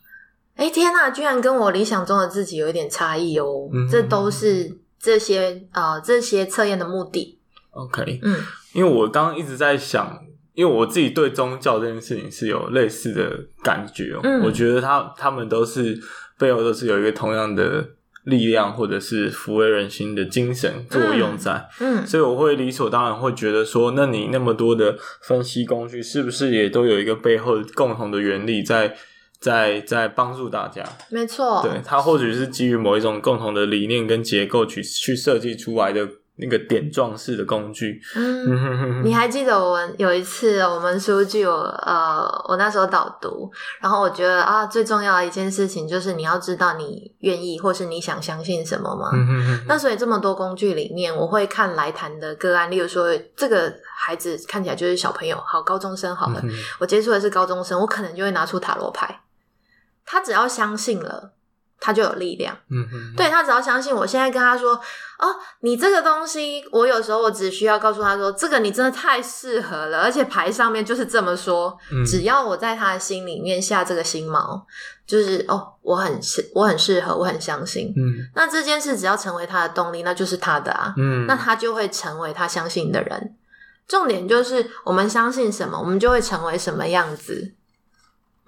[0.58, 3.70] 哎，天呐，居然跟我理想中的自己有一点差异哦。
[3.72, 7.38] 嗯，这都是这些呃这些测验的目的。
[7.70, 8.36] OK，嗯，
[8.72, 10.18] 因为我刚刚一直在想。
[10.54, 13.30] 因为我自己对宗教这件事情是有类似的
[13.62, 15.96] 感觉哦，嗯，我觉得他他们都是
[16.36, 17.90] 背后都是有一个同样的
[18.24, 28.96] 力量，或者是抚慰人心的精神作用在，嗯，所以我会理所当然会觉得说，那你那么多的分析工具，是不是也都有一个背后共同的原理在
[29.40, 30.82] 在在帮助大家？
[31.10, 36.08] 没错，对，它或许是基于某一种共同的理念跟结构去去设计出来的。
[36.40, 49.10] 那个点状式的工具，嗯， 你还记得我们有一次我们书记我呃，我那时候导读，然后我觉得啊，最重要的一件事情就是你要知道你愿意或是你想相信什么吗？
[49.14, 59.22] 嗯，那所以这么多工具里面，我会看来谈的个案，例如说这个孩子看起来就是小朋友，好，高中生好了，嗯，我接触的是高中生，我可能就会拿出塔罗牌，
[60.08, 61.34] 他只要相信了。
[61.80, 65.26] 他就有力量，嗯哼，对，他只要相信，我现在跟他说，哦，
[65.60, 74.60] 你这个东西，我有时候我只需要告诉他说，这个你真的太适合了，而且牌上面就是这么说，嗯，只要我在他的心里面下这个心锚，
[75.06, 83.36] 就是哦，我很适，我很适合，我很相信，嗯，那这件事只要成为他的动力，那就是他的啊，嗯，那他就会成为他相信的人。
[83.86, 87.54] 重点就是我们相信什么，我们就会成为什么样子，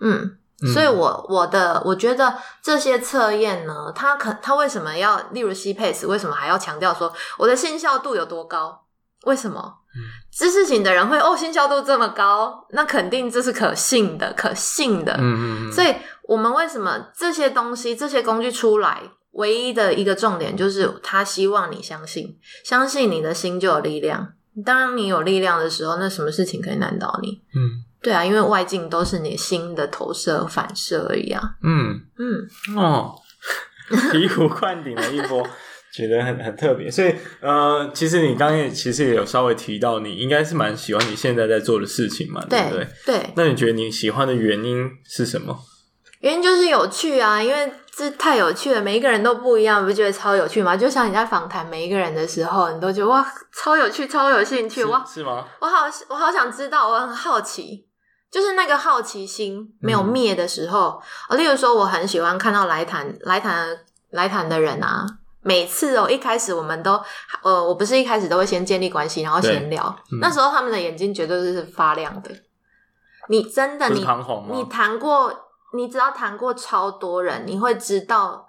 [0.01, 0.37] 嗯。
[0.75, 8.83] 所以我，我我的我觉得这些测验呢，它可它为什么要，例如 CPACE 为什么还要强调说我的信效度有多高？
[9.25, 9.75] 为什么？
[9.95, 10.01] 嗯，
[10.33, 15.13] 知识型的人会哦，信效度这么高，那肯定这是可信的，可信的。
[15.15, 15.73] 嗯嗯嗯。
[15.73, 24.35] 所以我们为什么这些东西、这些工具出来，唯一的一个重点就是他希望你相信，相信你的心就有力量。
[24.65, 27.43] 当你有力量的时候，那什么事情可以难倒你？
[27.55, 27.85] 嗯。
[28.03, 31.41] 对啊，因为外境都是你心的投射反射而已啊。
[31.63, 33.15] 嗯嗯哦，
[33.91, 35.47] 醍醐灌顶的一波，
[35.93, 36.91] 觉得很很特别。
[36.91, 42.89] 所以呃，其实你刚刚也其实也有稍微提到，你应该是蛮喜欢你现在在做的事情嘛，对不对？
[43.07, 43.31] 对。
[43.37, 45.59] 那你觉得你喜欢的原因是什么？
[46.21, 50.77] 原因就是有趣啊，因为这太有趣了，每一个人都不一样，不觉得超有趣吗？
[50.77, 55.47] 就像你在访谈每一个人的时候，你都觉得哇，超有趣，超有兴趣，哇，是吗？
[55.61, 57.87] 我好，我好想知道，我很好奇，
[58.31, 63.77] 就是那个好奇心没有灭的时候，嗯、例如说，我很喜欢看到来谈来谈
[64.11, 65.05] 来谈的人啊，
[65.43, 67.01] 每次哦，一开始我们都
[67.43, 72.31] 呃，我不是一开始都会先建立关系，然后闲聊，嗯、那时候他们的眼睛绝对是发亮的。
[73.29, 74.07] 你真的你
[74.53, 75.47] 你谈过？
[75.73, 78.49] 你只要谈过超多人，你会知道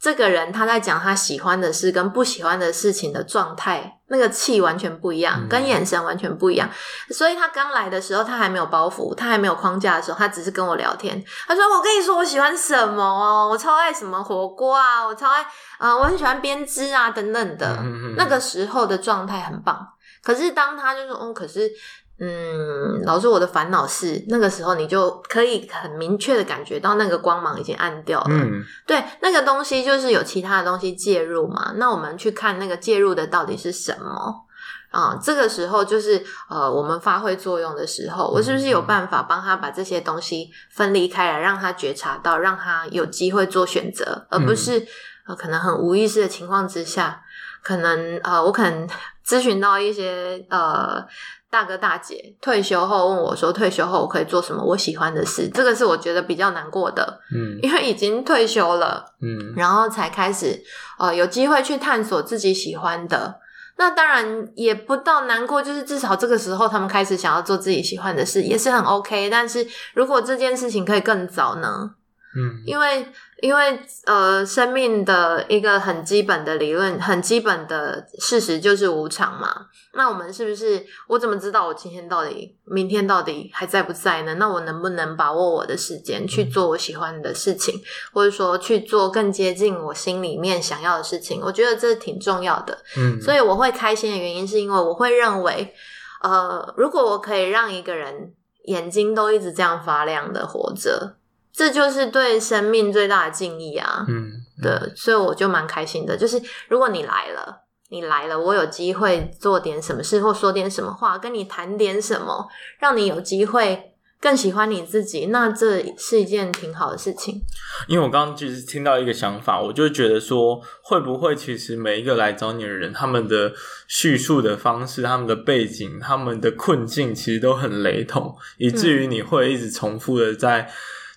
[0.00, 6.68] 这个人他在讲他喜欢的事跟不喜欢的事情的状态，那个气完全不一样，嗯、跟眼神完全不一样。
[7.10, 11.24] 所以他刚来的时候，他还没有包袱，他还没有框架的时候，他只是跟我聊天。
[11.48, 15.44] 他说：“我跟你说，我喜欢什么哦，我超爱什么火锅啊，我超爱，
[15.78, 17.78] 呃，我很喜欢编织啊，等等的。
[17.80, 19.88] 嗯”那个时候的状态很棒。
[20.22, 21.70] 可是当他就说：“哦，可是。”
[22.18, 28.26] 嗯，老师，我的烦恼是那个时候，你就可以很明确的感觉到那个光芒已经暗掉了。
[28.30, 31.72] 嗯，对，那个东西就是有其他的东西介入嘛。
[31.76, 34.46] 那我们去看那个介入的到底是什么
[34.90, 35.18] 啊？
[35.22, 44.86] 这个时候就是呃，我们发挥作用的时候，我是不是有办法帮他把这些东西分离开来，让他觉察到，让他有机会做选择，而不是
[45.26, 47.20] 呃，可能很无意识的情况之下，
[47.62, 48.88] 可能呃，我可能
[49.26, 51.04] 咨询到一些呃。
[51.48, 60.60] 大哥大姐退休后问我说：“退休后我可以做什么我喜欢的事？”这个是我觉得比较难过的，嗯，因为已经退休了，嗯，然后才开始
[60.98, 63.36] 呃有机会去探索自己喜欢的。
[63.78, 69.30] 那当然也不到难过，就是至少这个时候他们开始想要做自己喜欢的事，也是很 OK。
[69.30, 71.92] 但是如果这件事情可以更早呢？
[72.36, 73.06] 嗯，因为
[73.42, 79.66] 因为呃，生命的一个很基本的理论，很基本的事实就是无常嘛。
[79.92, 80.84] 那我们是不是？
[81.08, 84.34] 我怎么知道我今天到底、明天到底还在不在呢？
[84.34, 87.80] 那我能不能把握我的时间去做我喜欢的事情，嗯、
[88.12, 91.40] 或者说去做更接近我心里面想要的事情？
[91.42, 92.78] 我觉得这挺重要的。
[92.96, 95.74] 嗯，所以我会开心的原因是因为我会认为，
[96.22, 98.32] 呃，如果我可以让一个人
[98.64, 101.16] 眼睛都一直这样发亮的活着。
[101.56, 104.04] 这就是对生命最大的敬意啊！
[104.06, 104.30] 嗯，
[104.62, 106.14] 对，所以我就蛮开心的。
[106.14, 112.46] 就是如果你来了，你来了，我有机会做点什么事，或说点什么话，跟你谈点什么，
[112.78, 113.92] 让你有机会。
[114.18, 117.38] 更喜欢你自己，那这是一件挺好的事情。
[117.86, 123.52] 因为我刚刚其实听到一个想法，我就觉得说，会不会其实每一个来找你的人，他们的
[123.86, 130.68] 叙述的方式、他们的背景、他们的困境，其实都很雷同，以至于你会一直重复的在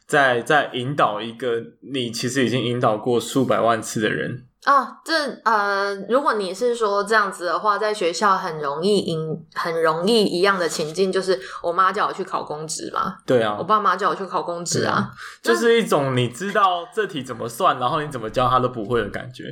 [0.09, 1.61] 在在引导一个
[1.93, 4.45] 你其实已经引导过数百万次的人。
[4.65, 5.13] 啊，这
[5.45, 9.17] 呃，如果你是说这样子的话，在学校很容易引，
[9.53, 13.15] 很容易一样的情境，就是我妈叫我去考公职嘛。
[13.25, 19.45] 对啊，我爸妈叫我去考公职啊，啊，就是一种你知道这题怎么算，然后你怎么教他都不会的感觉。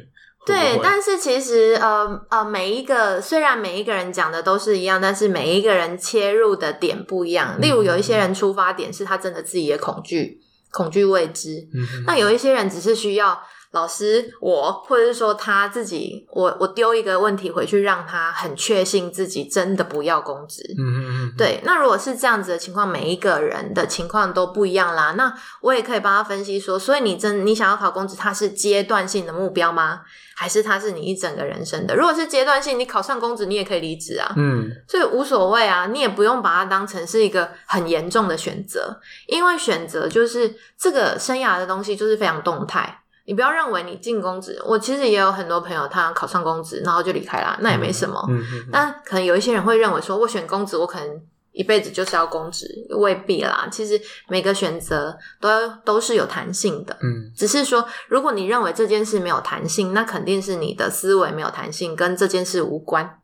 [0.45, 7.59] 对，会会但是其实呃呃，每一个虽然每一个人讲的都是一样，但是每一个人切入的点不一样。
[7.61, 10.41] 例如有一些人出发点是他真的自己也恐惧，
[10.77, 11.67] 恐惧未知。
[11.73, 13.41] 嗯，那有一些人只是需要。
[13.71, 20.63] 老师，我或者是说他自己，我我丢一个问题回去，让他很确信自己真的不要公职。
[20.77, 21.34] 嗯嗯嗯。
[21.38, 25.13] 对，那如果是这样子的情况，每一个人的情况都不一样啦。
[25.17, 30.01] 那我也可以帮他分析说，所以你真你想要考公职，它是阶段性的目标吗？
[30.36, 31.95] 还是它是你一整个人生的？
[31.95, 34.32] 如果是阶段性，你考上公职，你也可以离职啊。
[34.38, 34.71] 嗯。
[34.88, 43.01] 所以无所谓啊，你也不用把它当成是一个很严重的选择，因为选择就是这个生涯的东西，就是非常动态。
[43.27, 48.25] 你不要认为你进公职，我其实也有很多朋友，他考上公职，然后就离开了，那也没什么。
[48.29, 48.69] 嗯嗯。
[48.71, 53.67] 但可能有一些人会认为说，我选公职，我可能一辈子就是要公职，未必啦。
[53.69, 56.95] 其实每个选择都都是有弹性的。
[57.01, 57.29] 嗯。
[57.35, 63.19] 只是说，如果你认为这件事没有弹性，那肯定是你的思维没有弹性，跟这件事无关。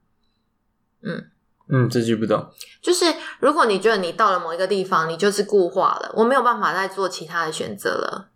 [1.02, 1.28] 嗯
[1.70, 2.46] 嗯，这句不懂。
[2.82, 3.06] 就是
[3.40, 8.32] 如果你觉得你到了某一个地方，你就是固化了，我没有办法再做其他的选择了。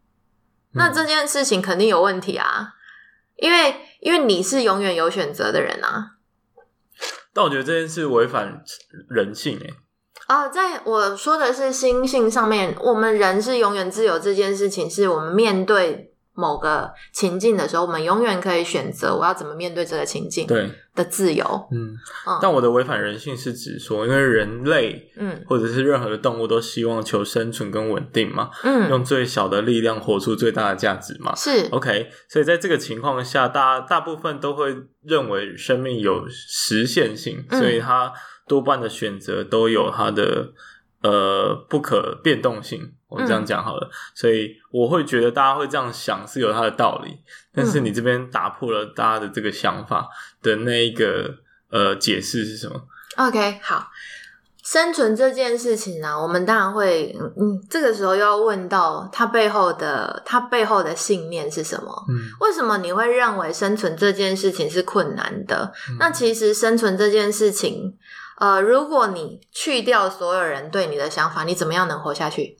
[0.77, 2.75] 那这件事情肯定有问题啊，
[3.35, 6.11] 因为因为你是永远有选择的人啊。
[7.33, 8.63] 但我觉得这件事违反
[9.09, 9.73] 人性诶。
[10.27, 14.17] 啊，在我说的是心性上面，我们人是永远自由。
[14.17, 16.13] 这件事情是我们面对。
[16.37, 20.45] 某个情境的时候，我们永远可以选择我要怎么面对这个情境。
[20.47, 21.93] 对的自由，嗯，
[22.25, 32.09] 嗯，但我的违反人性是指说，因为人类，嗯，或者是任何的动物都希望求生存跟稳定嘛，嗯，用最小的力量活出最大的价值嘛，是 OK。
[32.27, 38.11] 所以在这个情况下，大大部分都会认为生命有实现性，嗯，所以它
[38.47, 40.53] 多半的选择都有它的。
[41.03, 43.87] 呃，不可变动性，我们这样讲好了。
[43.87, 47.19] 嗯，所以我会觉得大家会这样想是有它的道理，
[47.53, 50.09] 但是你这边打破了大家的这个想法
[50.41, 51.35] 的那一个
[51.69, 52.81] 呃解释是什么
[53.17, 53.91] ？OK，好，
[54.63, 62.05] 生存这件事情呢，我们当然会，嗯，这个时候又要问到它背后的它背后的信念是什么？
[62.09, 65.71] 嗯，为什么你会认为生存这件事情是困难的？
[65.91, 67.95] 嗯，那其实生存这件事情。
[68.37, 72.57] 呃，如果你去掉所有人对你的想法，你怎么样能活下去？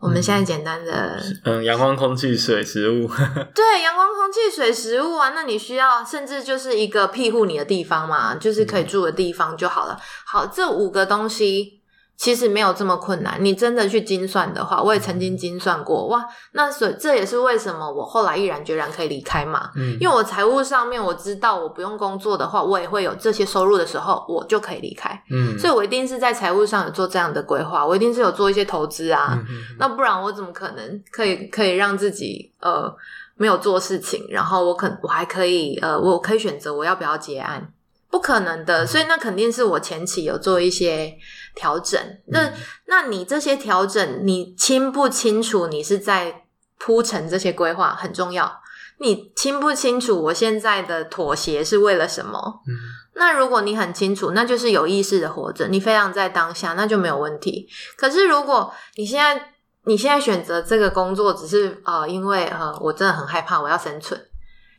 [0.00, 3.08] 我们现在简单的，嗯，阳光、空气、水、食物。
[3.54, 9.98] 对，阳光、空气、水、食物啊，那你需要甚至就是一个庇护你的地方嘛，就是可以住的地方就好了。
[10.26, 11.80] 好，这五个东西。
[12.16, 29.36] 其实没有这么困难，你真的去精算的话，我也曾经精算过，哇，那所以这也是为什么我后来毅然决然可以离开嘛，嗯，因为我财务上面我知道我不用工作的话，我也会有这些收入的时候，我就可以离开，嗯，所以我一定是在财务上有做这样的规划，我一定是有做一些投资啊，
[29.78, 32.94] 那不然我怎么可能可以可以让自己呃
[33.36, 37.68] 没有做事情，然后我可我还可以呃我可以选择我要不要结案。
[38.10, 41.12] 不可能的，所以那肯定是我前期有做一些
[41.54, 42.00] 调整。
[42.26, 42.52] 那、嗯、
[42.86, 45.66] 那你这些调整，你清不清楚？
[45.66, 46.44] 你是在
[46.78, 48.60] 铺陈这些规划很重要。
[48.98, 50.22] 你清不清楚？
[50.24, 52.62] 我现在的妥协是为了什么？
[52.68, 52.74] 嗯，
[53.14, 57.68] 那如果你很清楚，那就是有意识的活着，你非常在当下，那就没有问题。
[57.96, 59.52] 可是如果你现在
[59.84, 64.20] 你现在选择这个工作，只是呃，因为呃，我真的很害怕，我要生存，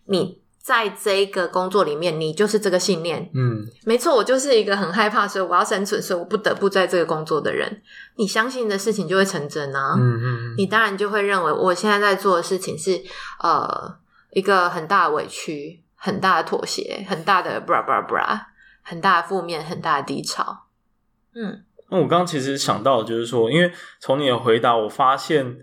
[0.05, 0.44] 你。
[0.65, 3.29] 在这个工作里面，你就是这个信念。
[3.35, 7.83] 嗯，没错，我就是一个很害怕，所以我要生存，所以我不得不在这个工作的人。
[8.15, 9.93] 你相信的事情就会成真啊。
[9.95, 12.99] 嗯嗯，你当然就会认为我现在在做的事情是
[13.43, 13.95] 呃
[14.31, 18.39] 一个很大的委屈、很大的妥协、很大的 bra bra bra、
[18.81, 20.65] 很大的负面、很大的低潮。
[21.35, 25.57] 嗯，那我刚刚其实想到的就是说，因为从你的回答，我发现，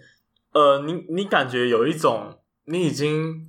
[0.52, 3.48] 呃，你你感觉有一种你已经。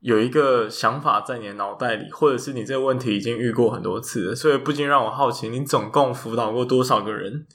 [0.00, 7.46] 有一个想法在你的脑袋里，或者是你这个问题已经遇过很多次了，所以不禁让我好奇，你总共辅导过多少个人，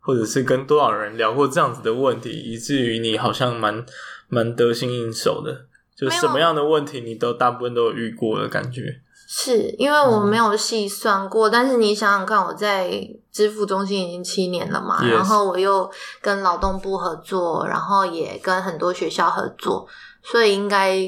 [0.00, 3.84] 或者是跟多少人聊过这样子的问题，以至于你好像蛮
[4.28, 9.00] 蛮得心应手的，就什么样的问题你都大部分都有遇过的感觉。
[9.28, 15.90] 是因为我没有细算过，嗯、但是你想想看，我在支付中心已经七年了嘛.然后我又
[16.22, 19.86] 跟劳动部合作，然后也跟很多学校合作，
[20.22, 20.98] 所以应该。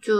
[0.00, 0.12] 就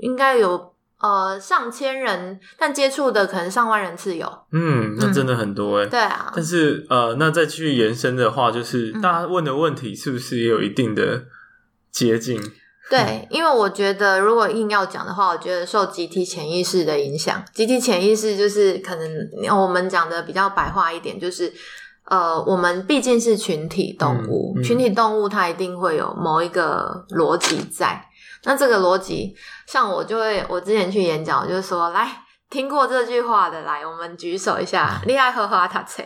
[0.00, 4.26] 应该有呃上千人，但接触的可能上万人次有。
[4.52, 5.90] 嗯，那真的很多哎、嗯。
[5.90, 11.24] 对啊，但是呃，那再继续延伸的话，就是大家问的问题是不是也有一定的
[11.90, 12.40] 接近？
[12.88, 17.44] 对，嗯、因为我觉得如果硬要讲的话，我觉得受集体潜意识的影响。
[17.52, 21.52] 集体潜意识就是可能我们讲的比较白话一点，就是
[22.04, 28.05] 呃，我们毕竟是群体动物，嗯嗯、群体动物它一定会有某一个逻辑在。
[28.46, 29.34] 那这个逻辑，
[29.66, 32.08] 像我就会，我之前去演讲，我就说，来
[32.48, 35.00] 听过这句话的，来，我们举手一下。
[35.04, 36.00] 厉害，好好读册，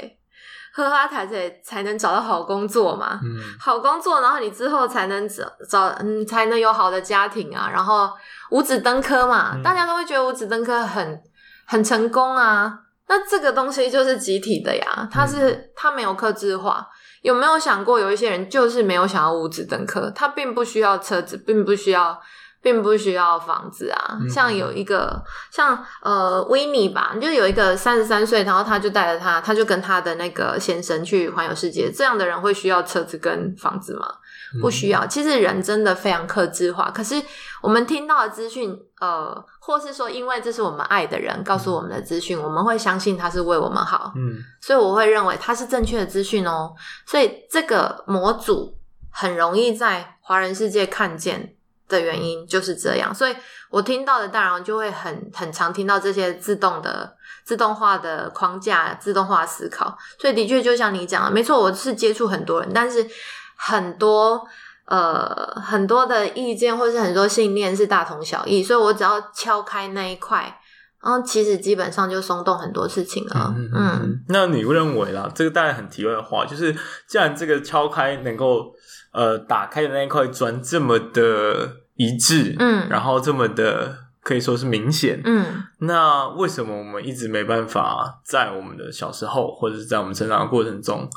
[0.72, 3.20] 好好读册才能找到好工作嘛。
[3.22, 7.68] 嗯，好工作，然后你之后才能找找，嗯，才能有好的家庭啊。
[7.70, 8.08] 然后
[8.50, 11.22] 五子登科嘛，嗯、大家都会觉得五子登科很
[11.66, 12.72] 很成功啊。
[13.06, 16.88] 那这个东西就是集体的呀，它是它没有克制化。
[17.22, 22.18] 有没有想过，有一些人就是没有想要五子登科，他并不需要车子，并不需要，
[22.62, 24.18] 并不需要房子啊。
[24.20, 31.92] 嗯、像有一个，像呃维尼吧，就有一个三十三岁，然后他就带着他，他就跟他的那个先生去环游世界。
[31.92, 34.06] 这样的人会需要车子跟房子吗？
[34.60, 35.06] 不需要。
[35.06, 37.22] 其实人真的非常克制化，可是
[37.60, 46.72] 我们听到的资讯，呃，或是说，因为这是我们爱的人告诉我们的资讯，我们会相信他是为我们好，嗯，所以我会认为他是正确的资讯哦。
[47.06, 48.76] 所以这个模组
[49.10, 51.54] 很容易在华人世界看见
[51.88, 53.14] 的原因就是这样。
[53.14, 53.36] 所以
[53.70, 59.96] 我听到的当然就会很很常听到这些自动的、自动化的框架、自动化思考。
[60.18, 63.06] 所以的确就像你讲的，没错，我是接触很多人，但是。
[63.62, 64.42] 很多
[64.86, 70.58] 呃，很多的意见或是很多信念是大同小异，所以我只要敲开那一块，
[71.00, 73.54] 然后其实基本上就松动很多事情了。
[73.56, 75.30] 嗯，嗯，嗯，那你认为啦？
[75.32, 76.74] 这个当然很提问的话，就是
[77.06, 78.72] 既然这个敲开能够
[79.12, 91.08] 呃打开的那一块砖这么的一致，嗯，然后这么的可以说是明显，嗯，那为什么我们一直没办法在我们的小时候或者是在我们成长的过程中？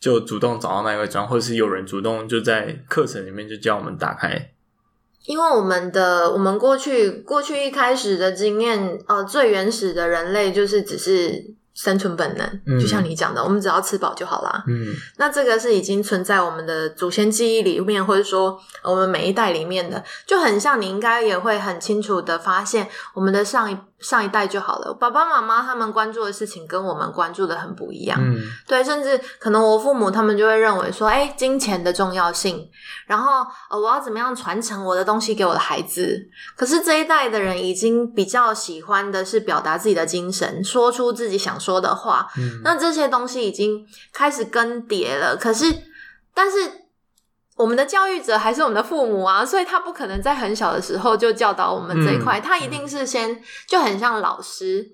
[0.00, 4.50] 就主动找到那个砖，或者是有人主动就在课程里面就叫我们打开。
[5.26, 11.54] 因为我们的我们过去过去一开始的经验，呃，最原始的人类就是只是。
[11.72, 14.62] 生存本能，嗯、就像你讲的，我们只要吃饱就好啦。
[14.66, 24.94] 嗯，那这个是已经存在我们的祖先记忆里面，或者说我们每一代里面的，就很像你应该也会很清楚的发现，我们的上一上一代就好了。
[24.94, 28.16] 爸爸妈妈他们关注的事情跟我们关注的很不一样。
[28.22, 32.68] 嗯，对，甚至可能我父母他们就会认为说，哎、欸，金钱的重要性，
[33.06, 36.28] 然后呃，我要怎么样传承我的东西给我的孩子。
[36.54, 41.80] 可是这一代的人已经比较喜欢的是表达自己的精神，说出自己想说。
[41.80, 45.34] 的话，嗯、那这些东西已经开始更迭了。
[45.34, 45.64] 可是，
[46.34, 46.58] 但是
[47.60, 52.40] 我们的教育者还是我们的父母啊，所以他不可能在很小的时候就教导我们这一块。
[52.40, 54.86] 嗯、他一定是先就很像老师，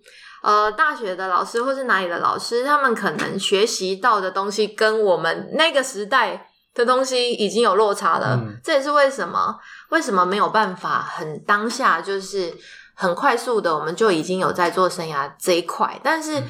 [0.43, 8.37] 呃，大学的老师或是哪里的老师，他们可能学习到的东西跟我们那个时代的东西已经有落差了。
[8.37, 9.57] 嗯、这也是为什么
[9.91, 12.53] 为什么没有办法很当下就是。
[12.99, 16.43] 很快速的，我们就已经有在做生涯这一块，但是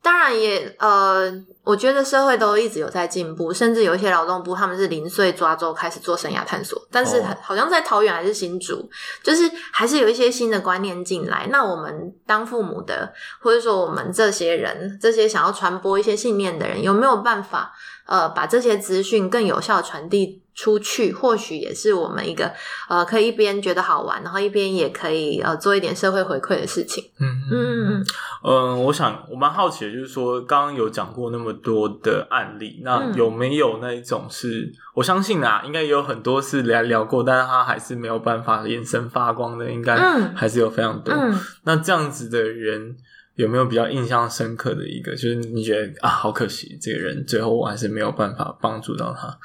[0.00, 1.28] 当然也呃，
[1.68, 8.88] 我觉得社会都一直有在进步，甚至有一些劳动部他们是零岁抓周开始做生涯探索，但是好像在桃园还是新竹，
[9.22, 11.46] 就是还是有一些新的观念进来。
[11.50, 13.12] 那我们当父母的，
[13.42, 17.74] 或者说我们这些人，这些想要传播一些信念的人，有没有办法
[18.08, 22.50] 呃，把这些资讯更有效传递出去，或许也是我们一个
[22.88, 27.04] 呃，可以一边觉得好玩，然后一边也可以呃做一点社会回馈的事情。
[27.20, 28.04] 嗯嗯嗯
[28.44, 39.96] 嗯，我想我蛮好奇的，就是说刚刚有讲过那么多的案例，那有没有那一种是、嗯、我相信啊，应该也有很多是聊聊过，但是他还是没有办法眼神发光的，应该
[40.34, 41.12] 还是有非常多。
[41.14, 42.96] 嗯、那这样子的人
[43.38, 45.12] 有没有比较印象深刻的一个？
[45.12, 49.38] 就是你觉得啊，好可惜，这个人最后我还是没有办法帮助到他。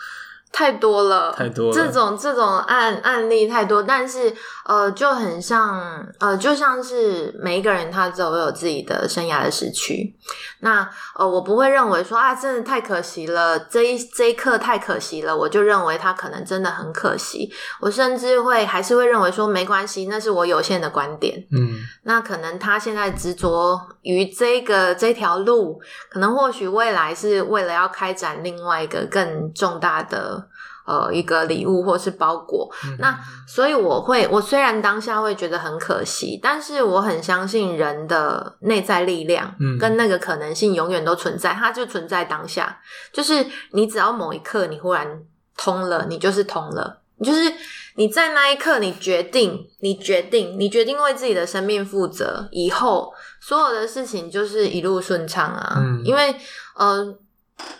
[0.53, 1.73] 太多了，太多了。
[1.73, 4.31] 这种这种案案例太多，但是
[4.65, 5.83] 呃，就很像
[6.19, 10.15] 呃，就像是每一个人他都有自己的生涯的时区。
[10.59, 17.51] 那呃，我不会认为说啊，真的太可惜了，这一这一刻太可惜了，我就认为他可能真的很可惜。
[17.81, 21.35] 我甚至会还是会认为说没关系，那是我有限的观点。
[21.51, 25.81] 嗯，那可能他现在执着于这个这条路，
[26.11, 30.42] 可能或许未来是为了要开展另外一个更重大的。
[30.85, 33.17] 呃，一个礼物或是包裹，嗯、那
[33.47, 42.79] 所以我会，我虽然当下会觉得很可惜，但是我很相信人的内在力量，跟那个可能性永远都存在，它就存在当下。
[43.13, 45.07] 就是你只要某一刻你忽然
[45.55, 47.53] 通了，你就是通了，你就是
[47.95, 56.35] 你在那一刻你决定，你决定，你决定为自己的生命负责，以后所有的事情就是一路顺畅啊，嗯、因为
[56.75, 57.15] 呃。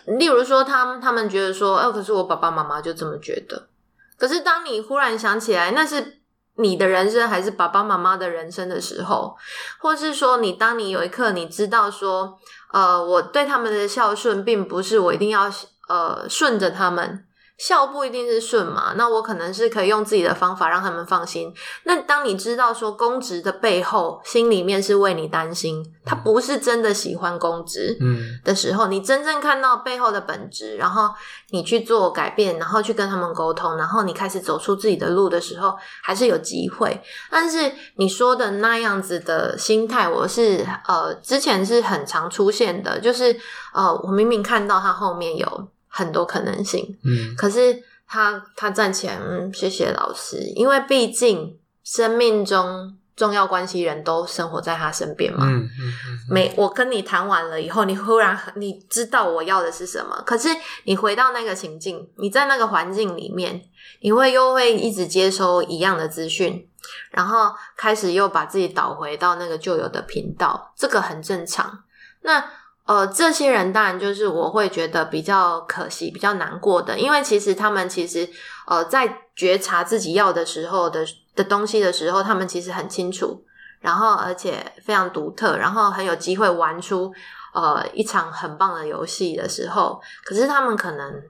[0.06, 3.68] 例如说，他们他们觉得说，哎、可是我爸爸妈妈就这么觉得。
[4.16, 6.20] 可是当你忽然想起来，那是
[6.56, 9.36] 你的人生还是爸爸妈妈的人生的时候，
[9.78, 12.38] 或是说，你当你有一刻你知道说，
[12.72, 15.50] 呃，我对他们的孝顺，并不是我一定要
[15.88, 17.23] 呃顺着他们。
[17.56, 21.54] 孝不一定是顺嘛，那我可能是可以用自己的方法让他们放心。
[21.84, 31.08] 那当你知道说公职的背后，心里面是为你担心，他不是真的喜欢公职，嗯的时候，嗯、你真正看到背后的本质，然后
[31.50, 37.00] 你去做改变，然后去跟他们沟通，然后你开始走出自己的路的时候，还是有机会。
[37.30, 43.38] 但是你说的那样子的心态，我是呃之前是很常出现的，就是
[43.72, 45.68] 呃我明明看到他后面有。
[45.96, 56.18] 很多可能性，嗯，可是他他站起来，嗯，谢谢老师，因为毕竟生命中重要关系人都生活在他身边嘛，嗯嗯嗯。
[56.28, 60.48] 没，我跟你谈完了以后，你忽然你知道我要的是什么，可是
[60.82, 63.62] 你回到那个情境，你在那个环境里面，
[64.00, 66.68] 你会又会一直接收一样的资讯，
[67.12, 71.84] 然后开始又把自己导回到那个旧有的频道，这个很正常。
[72.22, 72.44] 那。
[72.86, 78.28] 呃，这些人当然就是我会觉得比较可惜、比较难过的，因为其实他们其实
[78.66, 81.02] 呃在觉察自己要的时候的
[81.34, 83.42] 的东西的时候，他们其实很清楚，
[83.80, 87.10] 然后而且非常独特，然后很有机会玩出
[87.54, 91.22] 呃一场很棒的游戏的时候，可是他们可能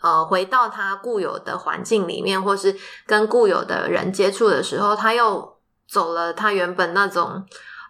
[0.00, 2.72] 呃回到他固有的环境里面，或是
[3.04, 5.56] 跟固有的人接触的时候，他又
[5.88, 7.44] 走了他原本那种。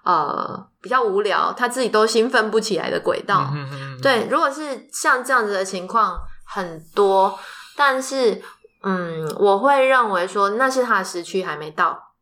[0.04, 3.50] 呃，比较无聊，他自己都兴奋不起来的轨道。
[3.54, 7.38] 嗯、对，如果是像这样子的情况很多，
[7.74, 8.42] 但是，
[8.82, 12.12] 嗯，我会认为说那是他的时区还没到，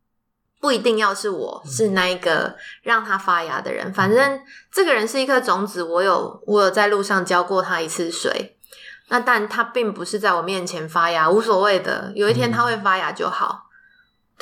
[0.60, 3.88] 不一定要是我是那一个让他发芽的人。
[3.88, 8.56] 嗯、反正这个人是一颗种子，我有我有在路上浇过他一次水，
[9.08, 13.64] 那但他并不是在我面前发芽，无所谓的，有一天他会发芽就好。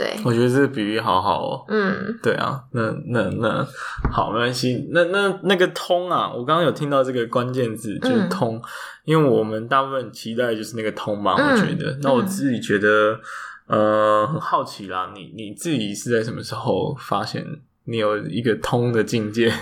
[0.01, 1.64] 嗯对，我觉得这个比喻好好哦。
[1.68, 3.66] 嗯，对啊，那那那
[4.11, 4.88] 好，没关系。
[4.92, 8.62] 那那那个通啊，我刚刚有听到这个关键字，就是通，嗯、
[9.05, 11.34] 因为我们大部分期待就是那个通嘛。
[11.36, 13.20] 嗯、我觉得，那我自己觉得，
[13.66, 15.11] 嗯、呃，很好奇啦。
[15.14, 17.44] 你你自己是在什么时候发现
[17.84, 19.53] 你有一个通的境界？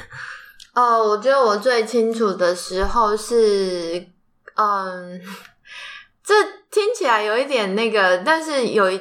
[0.75, 4.07] 哦，我觉得我最清楚的时候是，
[4.55, 5.21] 嗯，
[6.23, 6.33] 这
[6.71, 9.01] 听起来有一点那个，但是有一。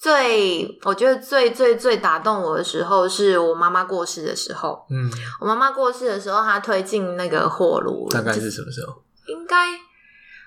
[0.00, 4.86] 最我觉得最最最打动我的时候，是我妈妈过世的时候。
[4.90, 9.02] 嗯，我妈妈过世的时候，她推进那个火炉，大概是什么时候？
[9.26, 9.56] 应该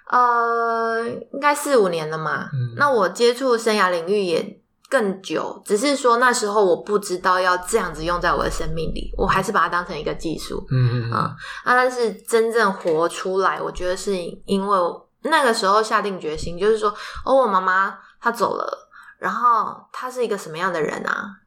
[0.10, 2.49] 呃，应该四五年了嘛。
[2.54, 10.66] 嗯，那我接触生涯领域也更久，只是说那时候我不知道要这样子用在我的生命里，我还是把它当成一个技术。
[10.72, 11.36] 嗯嗯啊，
[11.66, 14.78] 那但是真正活出来，我觉得是因为
[15.24, 16.89] 那个时候下定决心，就是说，
[17.26, 18.88] 哦，我妈妈她走了。
[19.22, 21.38] 然后他是一个什么样的人啊？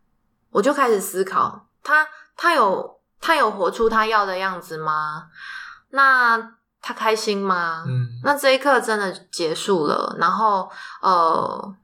[0.51, 2.07] 我就开始思考，他
[2.37, 5.25] 他有他有活出他要的样子吗？
[5.91, 7.83] 那他开心吗？
[7.89, 10.14] 嗯，那这一刻真的结束了。
[10.20, 10.70] 然后
[11.03, 11.75] 呃，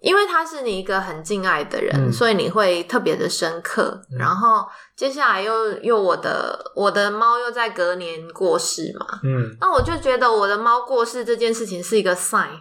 [0.00, 4.02] 因为他是你一个很敬爱的人，嗯、所以你会特别的深刻。
[4.12, 12.60] 嗯、然后接下来又又我的我的猫又在隔年过世嘛，嗯，那我就觉得我的猫过世这件事情是一个 sign，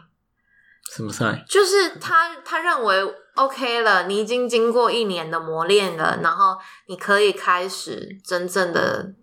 [0.93, 1.45] 什么 sign？
[1.47, 6.57] 就是他他认为 OK 了，你已经经过一年的磨练了，然后
[6.87, 9.13] 你可以开始真正的。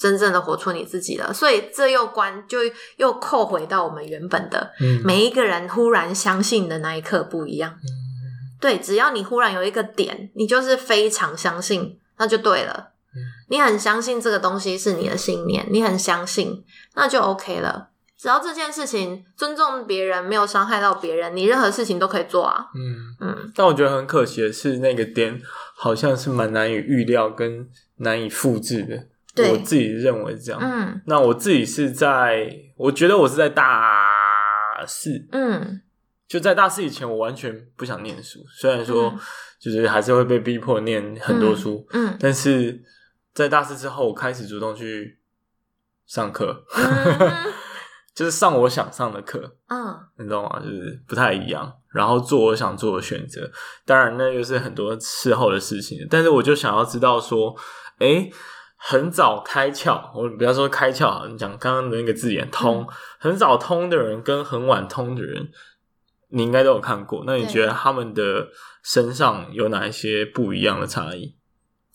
[0.00, 2.60] 真正的活出你自己了，所以这又关就
[2.96, 13.20] 又扣回到我们原本的，嗯，每一个人忽然相信的那一刻不一样，嗯，对，只要你忽然有一个点，你就是非常相信，那就对了，嗯，
[13.50, 16.64] 你很相信这个东西是你的信念，你很相信，
[16.94, 17.90] 那就 OK 了。
[18.20, 22.66] 只要这件事情尊重别人，没有伤害到别人，你任何事情都可以做啊。
[22.74, 23.16] 嗯。
[23.18, 25.40] 嗯，但我觉得很可惜的是，那个点
[25.74, 27.66] 好像是蛮难以预料跟
[27.96, 29.06] 难以复制的。
[29.34, 35.80] 对我自己认为这样，嗯，那我自己是在，我觉得我是在大四，嗯，
[36.28, 39.14] 就在大四以前，我完全不想念书，虽然说
[39.58, 42.82] 就是还是会被逼迫念很多书，嗯，嗯，但是
[43.32, 45.18] 在大四之后，我开始主动去
[46.06, 47.52] 上课，嗯、
[48.14, 50.60] 就是上我想上的课，嗯，你知道吗？
[50.60, 53.50] 就是不太一样，然后做我想做的选择，
[53.86, 57.56] 当然那又是很多事后的事情，但是我就想要知道说，
[58.00, 58.30] 诶
[58.76, 62.86] 很早开窍，我不要说开窍，你讲刚刚的那个字眼“通”，嗯、
[63.18, 65.50] 很早通的人跟很晚通的人，
[66.30, 67.24] 你应该都有看过。
[67.26, 68.48] 那你觉得他们的
[68.82, 71.36] 身上有哪一些不一样的差异？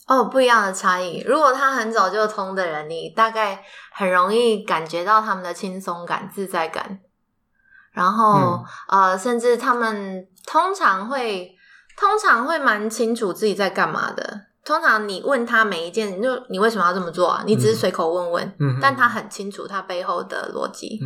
[0.06, 1.20] 哦，不一样的差异。
[1.26, 7.00] 如果他很早就通的人，你大概很容易感觉到他们的轻松感、自在感，
[7.90, 11.56] 然后、嗯、呃，甚至他们通常会
[11.98, 14.42] 通常会蛮清楚自己在干嘛的。
[14.64, 17.42] 通常你问他每一件，就你为什么要这么做啊？
[17.46, 21.00] 你只是随口问问，嗯、但他很清楚他背后的逻辑。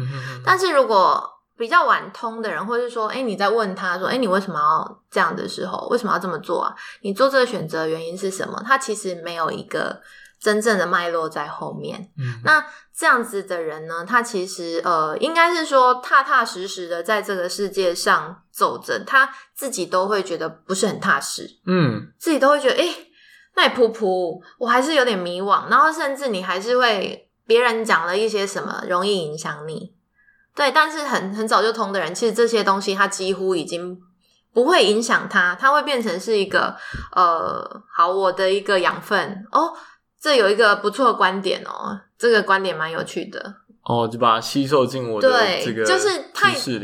[0.45, 1.23] 但是如果
[1.61, 6.75] 比较晚通的人，或是说，哎、欸，你在问他说，哎、欸，你为什么要这样的时候，为什么要这么做啊？
[7.03, 8.63] 你做这个选择的原因是什么？
[8.67, 10.01] 他其实没有一个
[10.41, 12.11] 真正的脉络在后面。
[12.17, 12.65] 嗯、那
[12.97, 21.47] 这样子的人呢，他其实呃，应该是说踏踏实实的在这个世界上走着，他自己都会觉得不是很踏实。
[21.67, 23.07] 嗯，自己都会觉得，哎、欸。
[23.57, 29.93] 那噗噗，我还是有点迷惘，然后甚至你还是会别人讲了一些什么，容易影响你。
[30.61, 33.99] 对，但是很很早就通的人，其实这些东西他几乎已经
[34.53, 36.77] 不会影响他，他会变成是一个
[37.17, 39.73] 呃，好，我的一个养分哦。
[40.21, 43.55] 这有一个不错的观点哦，这个观点蛮有趣的。
[43.85, 45.31] 哦，就把它吸收进我的
[45.65, 46.27] 这个就是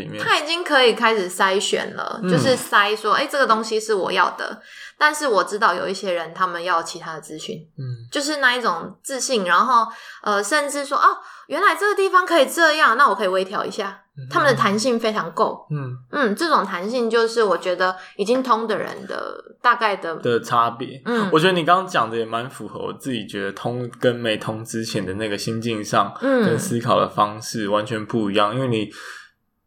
[0.09, 4.63] 面，他已经可以开始筛选了，嗯、就是筛说，哎，这个东西是我要的。
[4.99, 9.87] 但是我知道有一些人，他们要其他的资讯，嗯，就是那一种自信，然后
[10.23, 11.19] 呃，甚至说哦，
[11.49, 14.03] 原来这个地方可以这样，那我可以微调一下。
[14.19, 21.03] 嗯、他们的弹性非常够，嗯嗯，这种弹性就是我觉得已经通的人的大概的的差别。
[21.05, 28.89] 嗯，我觉得你刚刚讲的也蛮符合我自己觉得通跟没通之前的那个心境上，嗯，跟思考的方式完全不一样，因为你。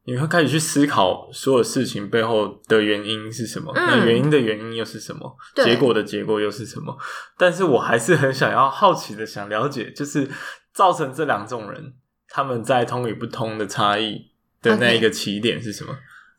[0.09, 3.71] 你会开始去思考所有事情背后的原因是什么？
[3.75, 5.37] 嗯、那原因的原因又是什么？
[5.53, 6.97] 对结果的结果又是什么？
[7.37, 10.27] 但是我还是很想要好奇的想了解，就是
[10.73, 11.93] 造成这两种人
[12.27, 14.31] 他们在通与不通的差异
[14.63, 15.95] 的那一个起点是什么？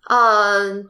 [0.08, 0.82] 呃，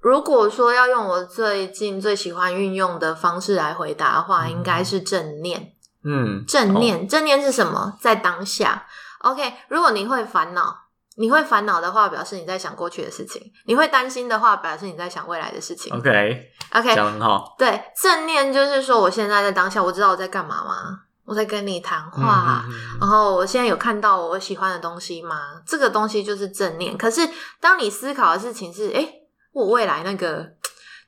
[0.00, 5.74] 如果说要用我最近最喜欢运用的方式来回答的话，嗯、应该是正念。
[6.04, 7.98] 嗯，正念，哦、正念是什么？
[8.00, 8.86] 在当下。
[9.18, 10.87] OK，如果你会烦恼。
[11.18, 15.92] 你会烦恼的话，表示你在想过去的事情；你会担心的话，表示你在想未来的事情。
[15.94, 17.54] OK，OK，Okay, 讲很好。
[17.58, 21.00] 对，正念就是说，我现在在当下，我知道我在干嘛吗？
[21.24, 25.60] 我在跟你谈话，嗯嗯嗯，然后我现在有看到我喜欢的东西吗？
[25.66, 26.96] 这个东西就是正念。
[26.96, 27.28] 可是，
[27.60, 30.52] 当你思考的事情是，诶，我未来那个。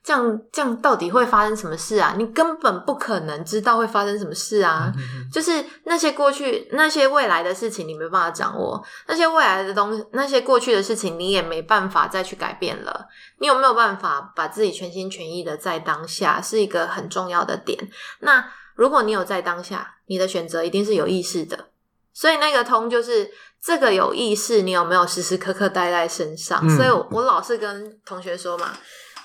[0.03, 2.14] 这样这样到底会发生什么事啊？
[2.16, 4.90] 你根本不可能知道会发生什么事啊！
[5.30, 13.07] 就是那些过去、那些未来的事情，你没办法掌握；那些未来的东西、那些过去的事情，你也没办法再去改变了。
[13.40, 17.78] 你有没有办法把自己全心全意的在当下，是一个很重要的点。
[18.20, 18.42] 那
[18.74, 21.66] 如果你有在当下，你的选择一定是有意识的。
[22.14, 23.30] 所以那个通就是
[23.62, 26.61] 这个有意识，你有没有时时刻刻带在身上？
[26.62, 28.72] 嗯、所以我，我老是跟同学说嘛。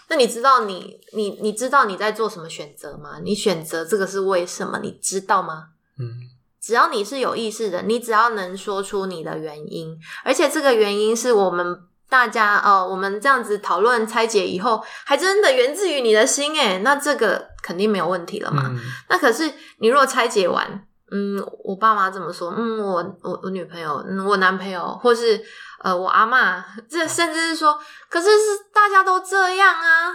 [0.10, 3.20] 那你知道你你你知道你在做什么选择吗？
[3.24, 4.80] 你选择这个是为什么？
[4.82, 5.70] 你知道吗？
[6.00, 6.30] 嗯，
[6.62, 11.80] 只要你是有意识的，你只要能说出你的原因，而且这个原因是我们
[12.10, 18.64] 大家哦，我们这样子讨论拆解以后，还真的源自于你的心诶，那这个肯定没有问题了嘛。
[18.68, 18.80] 嗯，
[19.10, 22.54] 那可是你如果拆解完，嗯，我爸妈怎么说？
[22.56, 25.42] 嗯，我我我女朋友，嗯，我男朋友，或是
[25.86, 27.80] 呃，我阿嬷，这甚至是说，
[28.10, 30.12] 可是是大家都这样啊，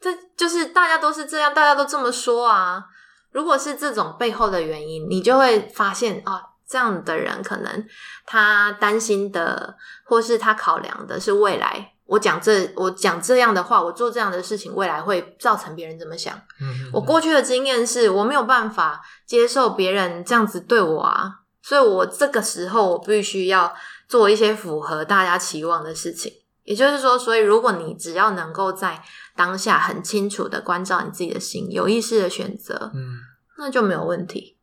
[0.00, 2.82] 这就是大家都是这样，大家都这么说啊。
[3.30, 7.86] 如果是这种背后的原因，你就会发现啊，这样的人可能
[8.26, 11.92] 他担心的，或是他考量的是未来。
[12.06, 16.34] 我讲这，我讲这样的话，我做这样的事情，未来会造成别人怎么想？
[16.60, 21.30] 嗯我过去的经验是我没有办法接受别人这样子对我啊，
[21.62, 23.72] 所以我这个时候我必须要
[24.12, 26.30] 做一些符合大家期望的事情。
[26.64, 29.02] 也就是说，所以如果你只要能够在
[29.34, 33.16] 当下很清楚的关照你自己的心，有意识的选择，嗯，
[33.56, 34.58] 那就没有问题。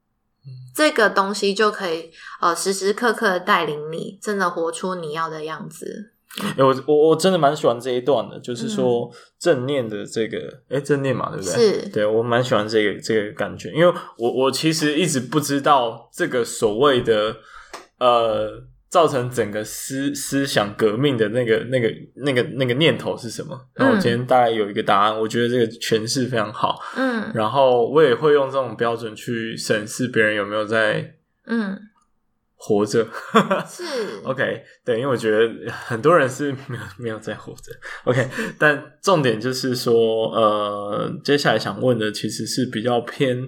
[0.46, 6.14] 嗯，这个东西就可以呃时时刻刻的带领你，真的活出你要的样子。
[6.40, 10.38] 哎、欸，我我我真的蛮喜欢这一段的，就是说正念的这个，
[10.70, 11.54] 哎、嗯欸，正念嘛，对不对？
[11.56, 17.36] 是，对我蛮喜欢这个这个感觉，因为我我其实一直不知道这个所谓的
[17.98, 23.60] 呃，造成整个思思想革命的那个那个那个那个念头是什么。
[23.74, 26.80] 然后我今天大概有一个答案，嗯、我觉得这个诠释非常好。
[26.96, 31.16] 嗯，然后我也会用这种标准去审视别人有没有在
[31.46, 31.80] 嗯。
[32.62, 33.08] 活着
[33.66, 33.84] 是
[34.26, 37.72] OK，对，因为我觉得很多人是没有没有在活着。
[38.04, 38.28] OK，
[38.60, 39.94] 但重点就是说，
[40.34, 43.48] 呃，接下来想问的其实是比较偏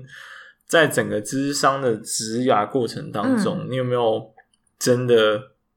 [0.66, 4.34] 在整个智商的职涯过程当中，嗯、你有没有
[4.82, 5.16] 真的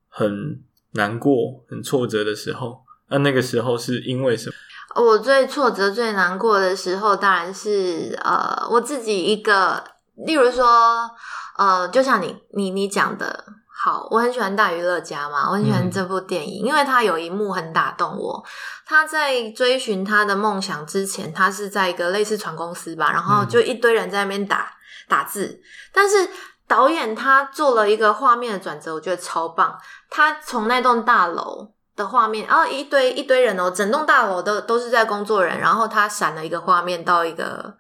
[0.09, 2.81] 很难过、很挫折的时候？
[3.11, 5.03] 那那个时候是因为什么？
[5.03, 9.85] 我最挫折、最难过的时候，当然是呃，我自己一个，
[10.27, 11.11] 例如说。
[11.57, 18.45] 呃，就像你你你讲的，好，我很喜欢《大娱乐家》嘛，我很喜欢这部电影，因为他有一幕很打动我。
[18.85, 24.69] 他在追寻他的梦想之前，他是在一个类似船公司吧，然后就一堆人在那边打、
[25.09, 25.61] 打字，
[25.93, 26.29] 但是
[26.67, 29.79] 导演他做了一个画面的转折，我觉得超棒。
[30.11, 37.77] 他从那栋大楼的画面，然后一堆一堆人哦，整栋大楼都都是在工作人，然后他闪了一个画面到一个。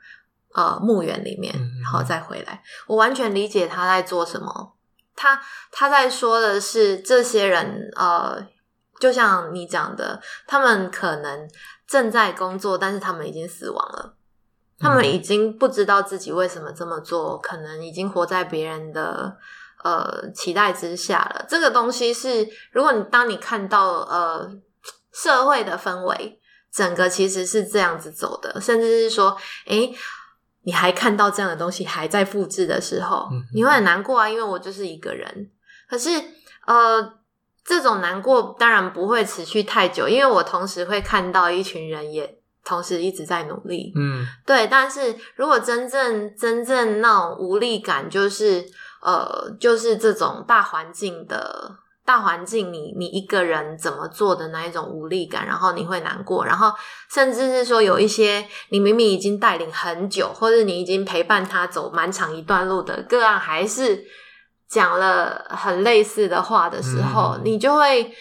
[0.56, 4.76] 呃，墓园里面，然后再回来，嗯、我完全理解他在做什么。
[5.16, 8.40] 他他在说的是，这些人，呃，
[9.00, 11.50] 就像你讲的，他们可能
[11.88, 14.14] 正在工作，但是他们已经死亡了，
[14.78, 19.36] 他们已经不知道自己为什么这么做，可能已经活在别人的
[19.82, 21.44] 呃期待之下了。
[21.48, 24.50] 这个东西是，如果你当你看到呃
[25.12, 26.40] 社会的氛围，
[26.72, 29.94] 整个其实是这样子走的，甚至是说，诶
[30.64, 35.50] 你还看到这样的东西还在复制的时候，你会很难过啊，因为我就是一个人。
[35.88, 36.10] 可是，
[36.66, 37.12] 呃，
[37.64, 43.92] 这种难过当然不会持续太久，因为我同时会看到一群人也同时一直在努力。
[43.94, 44.66] 嗯，对。
[44.66, 48.64] 但是如果真正真正那种无力感，就是
[49.02, 51.78] 呃，就是这种大环境的。
[52.06, 56.70] 大环境你，你你一个人怎么做的那一种无力感，然后你会难过，然后
[57.10, 64.04] 甚至是说有一些你明明已经带领很久，或者你已经陪伴他走蛮长一段路的个案，还是
[64.68, 68.12] 讲了很类似的话的时候，嗯、你就会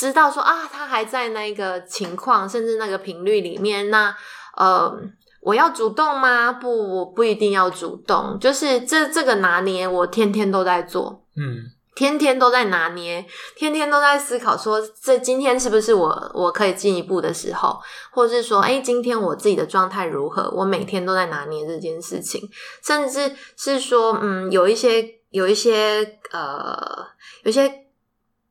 [0.00, 3.90] 知道说啊，他还在那个情况，甚至那个频率里面。
[3.90, 4.16] 那
[4.56, 4.98] 呃，
[5.42, 6.50] 我要主动吗？
[6.52, 11.26] 不，我不一定要主动，就是这这个拿捏，我天天都在做。
[11.36, 11.76] 嗯。
[11.96, 13.26] 天天都在拿捏，
[13.56, 17.78] 天天都在思考说，说这今天是不是我我可以进一步的时候，
[18.10, 20.50] 或者是说，哎，今天我自己的状态如何？
[20.56, 22.48] 我每天都在拿捏这件事情，
[22.82, 27.06] 甚至是说，嗯，有一些有一些呃，
[27.42, 27.70] 有些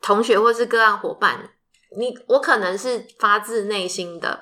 [0.02, 1.50] 同学或是个案伙伴。
[1.97, 4.39] 你我可能是发自内心的，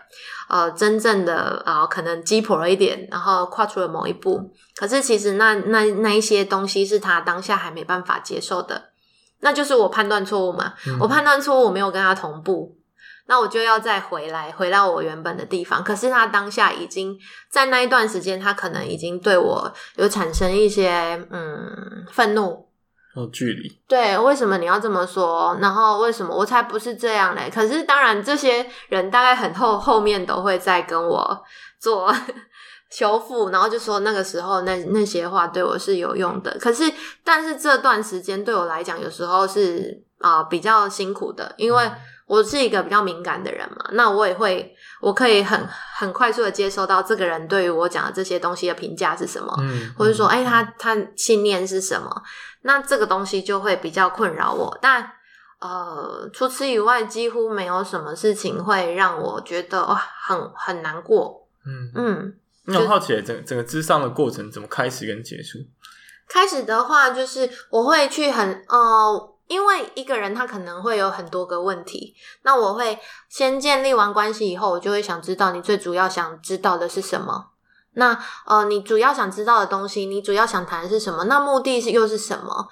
[0.50, 4.52] 呃，真正的啊、呃，可能鸡婆了一点，然后跨出了某一步。
[4.76, 8.90] 可是其实那那那一些东西是他当下还没办法接受的，
[9.40, 10.74] 那就是我判断错误嘛。
[10.88, 12.76] 嗯、我判断错误，我没有跟他同步，
[13.28, 15.82] 那我就要再回来，回到我原本的地方。
[15.82, 17.18] 可是他当下已经
[17.50, 22.67] 在那一段时间，他可能已经对我有产生一些嗯愤怒。
[23.18, 25.58] 哦，距离对，为什么你要这么说？
[25.60, 27.50] 然后为什么我才不是这样嘞？
[27.52, 31.44] 可是当然，这些人大概很后后面都会再跟我
[31.80, 32.14] 做
[32.92, 36.56] 修复，然后就说那个时候那那些话对我是有用的。
[36.62, 36.94] 可是，
[37.24, 41.92] 但是这段时间对我来讲，有时候是啊、呃、比较辛苦的，因为
[42.28, 43.90] 我是一个比较敏感的人嘛。
[43.94, 52.24] 那我也会，我可以很很快速的接收到这个人对于我讲的这些东西的评价是什么，嗯，或者说，哎，他他信念是什么？
[52.62, 55.12] 那这个东西就会比较困扰我，但
[55.60, 61.48] 呃，除此以外，几乎没有什么事情会让我觉得哇，很很难过。
[61.66, 62.34] 嗯嗯，
[62.66, 65.60] 那我好奇，整整个咨商的过程怎么开始跟结束？
[66.30, 77.52] 开始的话，就是我会去很呃，因为一个人他可能会有很多个问题，那我会先建立完关系以后，我就会想知道你最主要想知道的是什么。
[77.94, 81.24] 那呃，你主要想知道的东西，你主要想谈的是什么？
[81.24, 82.68] 那目的是又是什么？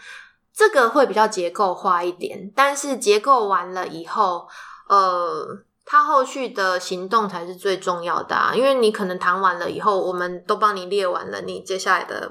[0.54, 4.48] 这个会比较结构化一点，但是结构完了以后，
[4.88, 5.46] 呃，
[5.84, 8.54] 他后续的行动才是最重要的啊。
[8.54, 12.30] 因为你可能谈完了以后，我们都帮你列完了你接下来的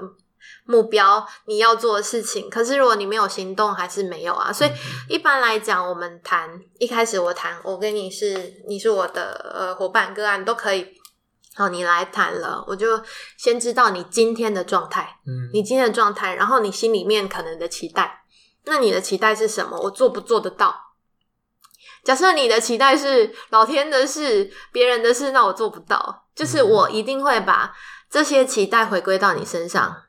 [0.65, 2.49] 目标，你要做的事情。
[2.49, 4.51] 可是如果你没有行动，还是没有啊。
[4.51, 4.71] 所以
[5.07, 6.49] 一般来讲，我们谈
[6.79, 10.87] 一开始我谈，我跟你是你是我的呃伙伴个案都可以。
[11.55, 13.01] 好，你来谈了，我就
[13.37, 18.25] 先知道你今天的状态，嗯，你今天的状态，然后你心里面可能的期待，
[18.65, 19.79] 那你的期待是什么？
[19.79, 20.75] 我做不做得到？
[22.03, 26.23] 假设你的期待是老天的事、别人的事，那我做不到。
[26.35, 27.73] 就是我一定会把
[28.11, 30.03] 这些期待回归到你身上。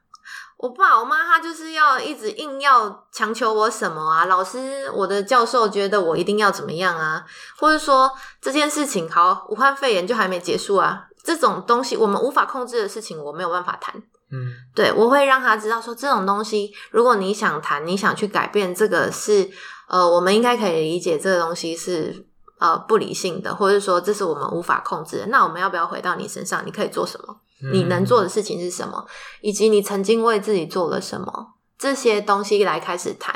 [0.58, 4.24] 我爸、我妈他就是要一直硬要强求我什么啊？
[4.24, 7.24] 老师，我的教授觉得我一定要怎么样啊？
[7.58, 11.04] 或者说这件事情好，武汉肺炎就还没结束啊？
[11.22, 13.94] 这种东西我们无法控制的事情，我没有办法谈。
[14.32, 19.48] 嗯，对，我会让他知道说，这种东西，如果你想谈，你想去改变，这个是
[19.88, 22.26] 呃，我们应该可以理解，这个东西是
[22.58, 25.26] 呃不理性的，或者说这是我们无法控制的。
[25.26, 26.64] 那我们要不要回到你身上？
[26.66, 27.36] 你可以做什么？
[27.72, 29.06] 你能做的事情是什么？
[29.40, 31.54] 以及你曾经为自己做了什么？
[31.78, 33.34] 这些东西来开始谈，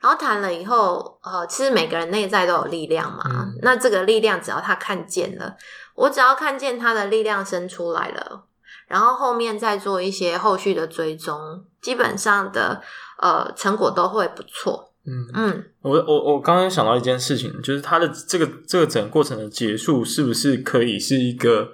[0.00, 3.22] 然后谈了以后，呃，其实每个人内在都有力量嘛。
[3.24, 5.56] 嗯，那这个力量，只要他看见了。
[5.94, 8.44] 我只要看见他的力量生出来了，
[8.88, 12.82] 然后后面再做一些后续的追踪，基本上的
[13.22, 14.92] 呃成果都会不错。
[15.06, 21.70] 嗯嗯，我我我刚刚想到一件事情，就是他的这个这个整个过程的结束，是不是可以是一个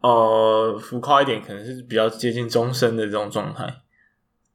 [0.00, 3.82] 呃浮夸一点，可能是比较接近终身的这种状态？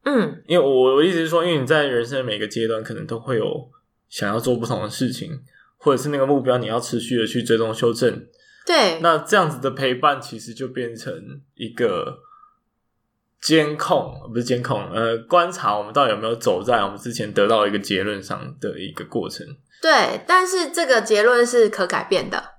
[0.03, 3.69] 嗯，因为我我意思是说，因为你在人生的每个阶段，可能都会有
[4.09, 5.39] 想要做不同的事情，
[5.77, 8.27] 或者是那个目标，你要持续的去追踪修正。
[8.65, 12.19] 对，那这样子的陪伴其实就变成一个
[13.39, 19.45] 监控，不是监控，呃，观察我们到底有没有走在我们之前得到一个结论上的一个过程。
[19.81, 22.54] 对，但是这个结论是可改变的。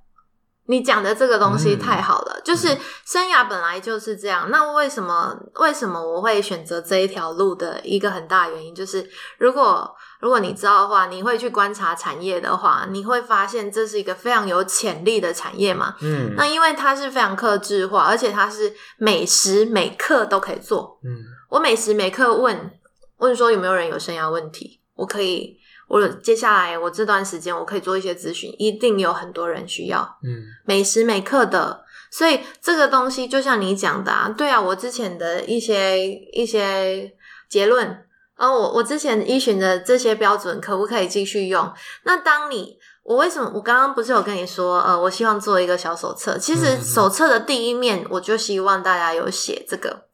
[0.69, 4.49] 你讲的这个东西太好了，嗯、就是生涯本来就是这样。
[4.49, 9.09] 嗯、那为什么为什么我会选择这一条路的一个很大原因，就是
[9.39, 15.95] 如果如果你知道的话，你会去观察产业的话，你会发现这是一个非常有潜力的产业嘛。
[16.01, 20.99] 嗯，那因为它是非常克制化，而且它是每时每刻都可以做。
[21.05, 22.73] 嗯，我每时每刻问
[23.19, 25.59] 问说有没有人有生涯问题，我可以。
[25.89, 37.13] 我接下来我这段时间我可以做一些咨询，一定有很多人需要，嗯，每时每刻的，所以这个东西就像你讲的啊，对啊，我之前的一些一些
[37.49, 38.05] 结论，
[38.37, 41.73] 呃，我我之前依循的这些标准可不可以继续用？
[42.03, 50.07] 那当你我为什么我刚刚不是有跟你说，呃，我希望做一个小手册，其实手册的第一面我就希望大家有写这个，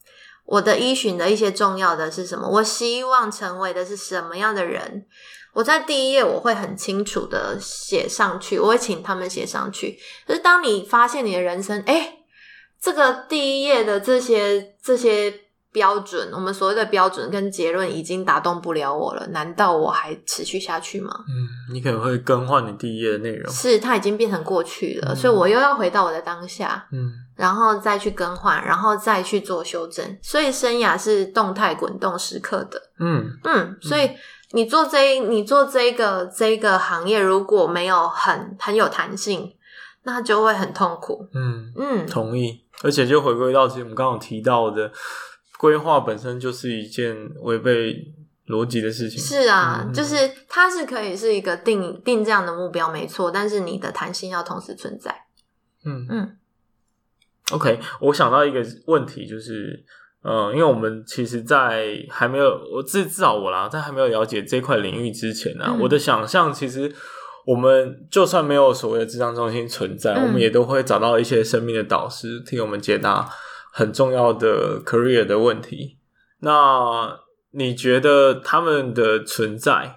[0.44, 2.46] 我的依循的一些重要的是什么？
[2.46, 5.06] 我希望成为的是什么样的人？
[5.52, 9.98] 我在第一页我会很清楚的写上去，我会请他们写上去。
[10.26, 12.24] 可是当你发现你的人生，诶，
[12.80, 15.32] 这个第一页的这些这些
[15.70, 21.12] 标准，我们所谓的标准跟结论已经打动不了我了，难道我还持续下去吗？
[21.28, 23.52] 嗯，你可能会更换你第一页的内容。
[23.52, 30.18] 是，它已经变成过去了，嗯，所以我又要回到我的当下，嗯，然后再去更换，然后再去做修正。
[30.22, 34.10] 所以生涯是动态滚动时刻的，嗯嗯，所以。
[34.52, 39.54] 你做这一，你做这一个这个行业，如果没有很很有弹性，
[40.02, 41.28] 那就会很痛苦。
[41.34, 42.64] 嗯嗯，同意。
[42.82, 44.92] 而且就回归到其实我们刚刚提到的，
[45.58, 48.12] 规划本身就是一件违背
[48.46, 49.18] 逻辑的事情。
[49.18, 50.16] 是啊，嗯、就是
[50.48, 53.30] 它是可以是一个定定这样的目标，没错。
[53.30, 55.26] 但是你的弹性要同时存在。
[55.84, 56.36] 嗯嗯。
[57.52, 59.84] OK，我想到一个问题就是。
[60.24, 66.94] 嗯，因为我们其实，在还没有我至至少我啦，在还没有了解这块领域之前呢、啊，嗯、我的想象其实，
[67.44, 73.28] 我们就算没有所谓的智障中心存在，嗯、我们也都会找到一些生命的导师，替我们解答
[73.72, 75.98] 很重要的 career 的问题。
[76.38, 77.18] 那
[77.50, 79.96] 你觉得他们的存在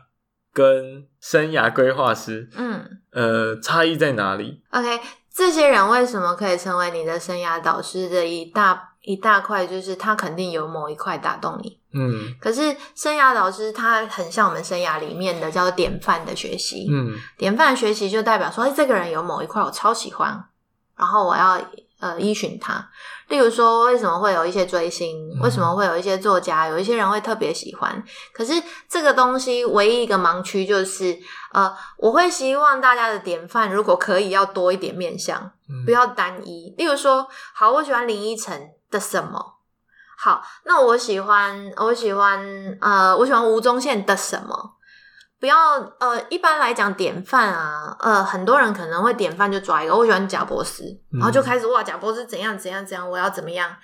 [0.51, 4.99] 跟生涯规划师，嗯，呃，差异在哪里？OK，
[5.32, 8.95] 这些人为什么可以成为你的生涯导师的一大？
[9.06, 20.43] 一大块就是他肯定有某一块打动你，嗯，可是生涯导师他很像我们生涯里面的叫做典范的学习，嗯，典范学习就代表说，哎，这个人有某一块我超喜欢，
[20.97, 21.62] 然后我要
[21.99, 22.89] 呃依循他。
[23.28, 25.18] 例如说，为什么会有一些追星？
[25.41, 26.68] 为什么会有一些作家？
[26.68, 28.03] 有一些人会特别喜欢。
[28.32, 28.53] 可是
[28.88, 31.18] 这个东西唯一一个盲区就是，
[31.51, 35.51] 呃，我会希望大家的典范如果可以要多一点面向，
[35.88, 36.76] 不要单一。
[36.78, 39.54] 例如说，好，我喜欢林依晨的什么？
[40.18, 42.39] 好，那我喜欢，我喜欢，
[42.80, 44.78] 呃，我喜欢吴宗宪的什么？
[45.41, 53.76] 不要，呃，一般来讲典范啊，呃，很多人可能会典范就抓一个，我喜欢贾博士，然后就开始哇，贾博士怎样怎样怎样，我要怎么样？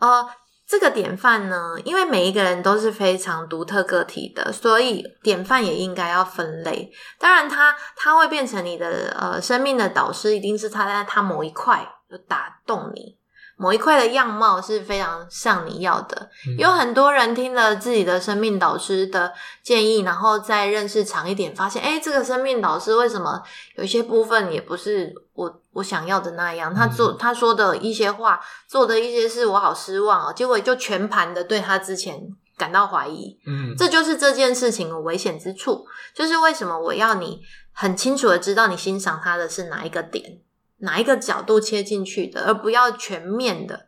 [0.00, 0.26] 呃，
[0.66, 6.90] 这个典范呢，因为每一个人都是非常独特个体的，所以典范也应该要分类。
[7.18, 13.19] 当然他，他他会变成你的呃生命的导师，一定是他在他某一块就打动你。
[13.60, 23.42] 某一块的样貌是非常像你要的，嗯、有很多人听了自己的生命导师的建议，然后再认识长一点，发现，哎，这个生命导师为什么
[23.76, 26.74] 有一些部分也不是我我想要的那样？
[26.74, 30.32] 他做他说的一些话，做的一些事，我好失望哦。
[30.34, 32.18] 结果就全盘的对他之前
[32.56, 33.38] 感到怀疑。
[33.46, 35.84] 嗯，这就是这件事情的危险之处，
[36.14, 37.42] 就是为什么我要你
[37.72, 40.40] 很清楚的知道你欣赏他的是哪一个点。
[40.80, 43.86] 哪一个角度切进去的，而不要全面的、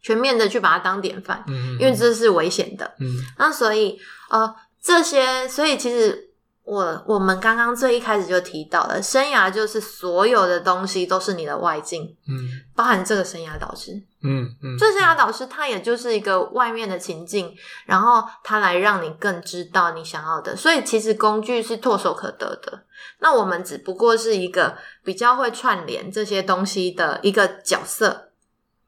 [0.00, 2.94] 全面的去把它当典范，嗯，因为这是危险的。
[2.98, 3.08] 嗯，
[3.38, 3.98] 那所以
[4.30, 6.30] 呃，这些，所以其实
[6.64, 17.54] 我我们刚刚最一开始就提到了，生涯就是所有的东西都是你的外境，嗯，包含这个生涯导师，嗯嗯，这生涯导师他也就是一个外面的情境，
[17.86, 22.84] 然后他来让你更知道你想要的，所以其实工具是唾手可得的。
[23.18, 28.28] 那我们只不过是一个比较会串联这些东西的一个角色。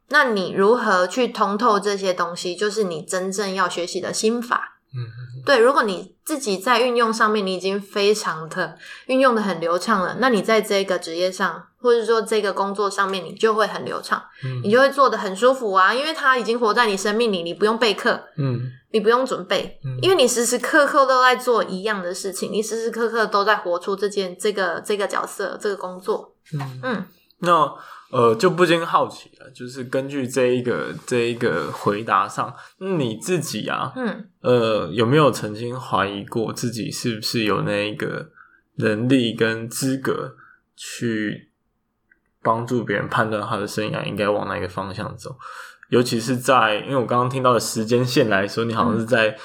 [0.09, 4.79] 那你如何去通透这些东西，就是你真正要学习的心法。
[4.95, 5.01] 嗯，
[5.45, 5.59] 对。
[5.59, 8.77] 如果你自己在运用上面，你已经非常的
[9.07, 14.23] 运用的很流畅了，那你在这个职业上，或者说这个工作上面，你就会很流畅。
[14.45, 18.25] 嗯，你就会做的很舒服啊，因为它已经活在你生命里，你不用备课。
[18.37, 18.71] 嗯。
[18.95, 26.33] 你不用准备，因为你时时刻刻都在做一样的事情，你时时刻刻都在活出这件这个这个角色这个工作。
[26.53, 27.05] 嗯嗯，
[27.45, 27.73] 那
[28.11, 38.31] 呃就不禁好奇了，就是根据这一个这一个回答上，你自己啊，嗯呃有没有曾经怀疑过自己是不是有那一个
[38.77, 40.37] 能力跟资格
[40.77, 41.51] 去
[42.43, 45.37] 帮助别人判断他的生涯应该往哪个方向走？
[45.91, 49.39] 尤其是在，因为我刚刚听到的时间线来说，你好像是在、嗯、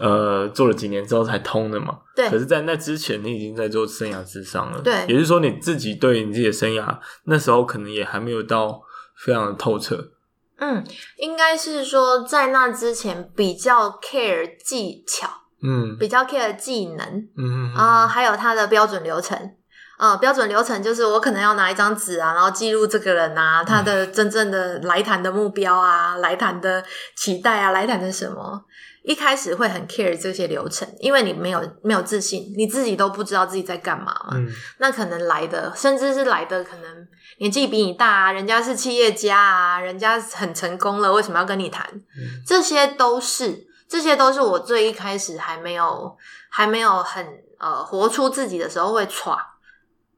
[0.00, 1.98] 呃做了几年之后才通的嘛。
[2.16, 2.28] 对。
[2.28, 4.80] 可是，在那之前，你已经在做生涯智商了。
[4.80, 4.94] 对。
[5.06, 8.82] 也就是说，你自己对你自己的生涯那时候可能也还没有到
[9.16, 10.12] 非常的透彻。
[10.58, 10.84] 嗯，
[11.16, 15.28] 应该是说在那之前比较 care 技巧，
[15.62, 19.54] 嗯，比较 care 技能，嗯啊、呃，还有它的标准流程。
[20.00, 26.82] 呃，标准流程就是我可能要拿一张纸啊，然后记录这个人啊，他的真正的来谈的目标啊，来谈的
[27.14, 28.64] 期待啊，来谈的什么？
[29.02, 34.30] 一开始会很 care 这些流程，因为你没有没有自信，你自己都不知道自己在干嘛嘛。
[34.32, 34.48] 嗯。
[34.78, 37.06] 那可能来的，甚至是来的可能
[37.38, 41.86] 年纪比你大啊，人家是企业家啊，人家很成功了，为什么要跟你谈？
[41.92, 42.42] 嗯。
[42.46, 46.16] 这些都是，这些都是我最一开始还没有
[46.48, 47.26] 还没有很
[47.58, 49.38] 呃活出自己的时候会闯。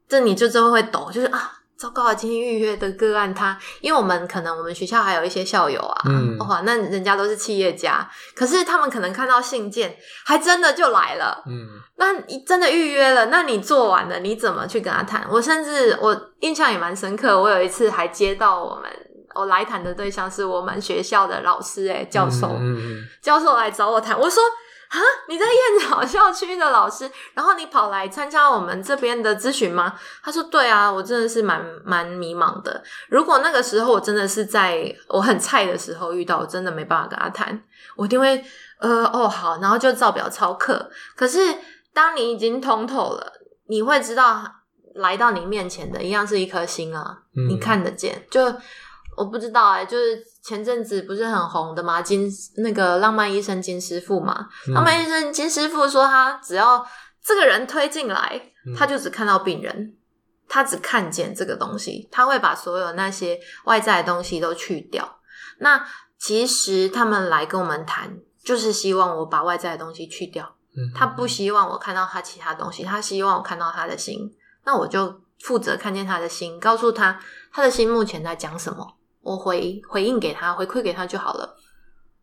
[0.07, 2.13] 这你就真的会抖，就是啊，糟糕啊！
[2.13, 9.95] 今天预约的个案他，因为我们可能我们学校还有一些校友啊，嗯，哇，那人家都是企业家，可是他们可能看到信件，
[10.25, 15.25] 还真的就来了，嗯，那你真的预约了，那你做完了，你怎么去跟他谈？
[15.31, 18.89] 我甚至我印象也蛮深刻，我有一次还接到我们
[19.33, 24.41] 我来谈的对象是我们学校的老师，诶，教授，嗯嗯，教授来找我谈，我说。
[24.93, 24.99] 啊！
[25.27, 29.95] 你在燕巢校区的老师，然后你跑来参加我们这边的咨询吗？
[30.23, 32.83] 他说：“对啊，我真的是蛮蛮迷茫的。
[33.09, 37.63] 如果那个时候我真的是在我很菜的时候遇到，我真的没办法跟他谈，
[37.95, 38.45] 我一定会
[38.79, 40.91] 呃哦好，然后就照表操课。
[41.15, 41.39] 可是
[41.91, 43.33] 当你已经通透了，
[43.67, 44.43] 你会知道
[44.93, 48.53] 来到你面前的一样是一颗心啊，嗯、你看得见就。”
[49.15, 52.01] 我不知道哎、欸，就是前阵子不是很红的吗？
[52.01, 56.85] 金那个浪漫医生金师傅嘛，嗯、浪漫医生金师傅说，他只要
[57.23, 58.41] 这个人推进来，
[58.77, 59.97] 他就只看到病人，嗯、
[60.47, 65.19] 他只看见这个东西，他会把所有那些外在的东西都去掉。
[65.59, 65.85] 那
[66.17, 70.55] 其实他们来跟我们谈，就是希望我把外在的东西去掉。
[70.75, 74.33] 嗯、他不希望我看到他其他东西，他希望我看到他的心。
[74.65, 77.19] 那我就负责看见他的心，告诉他
[77.51, 78.95] 他的心目前在讲什么。
[79.23, 81.55] 我回回应给他，回馈给他就好了。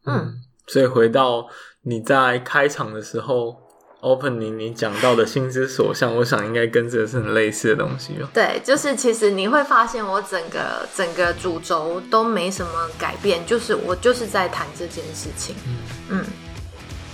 [0.07, 0.35] 嗯，
[0.67, 1.49] 所以回到
[1.83, 3.57] 你在开场的时候
[4.01, 8.29] opening 你讲到的心之所向，我想应该跟这个是很类似的东西哦。
[8.33, 15.55] 对，就是其实你会发现我整个整个主轴都没什么改变，就是我就是在谈这件事情。
[15.67, 15.77] 嗯
[16.11, 16.25] 嗯，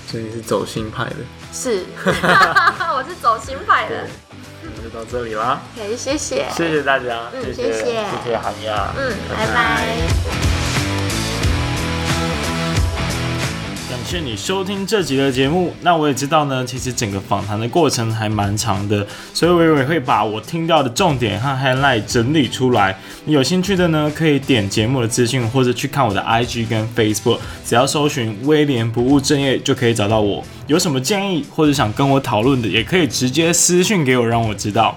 [0.06, 1.16] 所以你是走心派的？
[1.52, 1.84] 是，
[2.96, 4.06] 我是走心派的。
[4.62, 5.60] 那就到这里啦。
[5.76, 9.46] 可以谢谢，谢谢大家，嗯，谢谢，谢谢，谢谢韩亚，嗯，拜拜。
[9.46, 10.45] 拜拜。
[14.06, 15.74] 谢谢你收听这集的节目。
[15.80, 19.04] 那我也知道呢，其实整个访谈的过程还蛮长的，
[19.34, 22.96] 所以我也会把我听到的重点和 highlight 整理出来。
[23.24, 30.44] 你有兴趣的呢，可以点节目的资讯，或者去看我的 IG 跟 Facebook，只要搜寻威廉不务正业就可以找到我。
[30.68, 34.96] 有什么建议或者想跟我讨论的，也可以直接私讯给我，让我知道。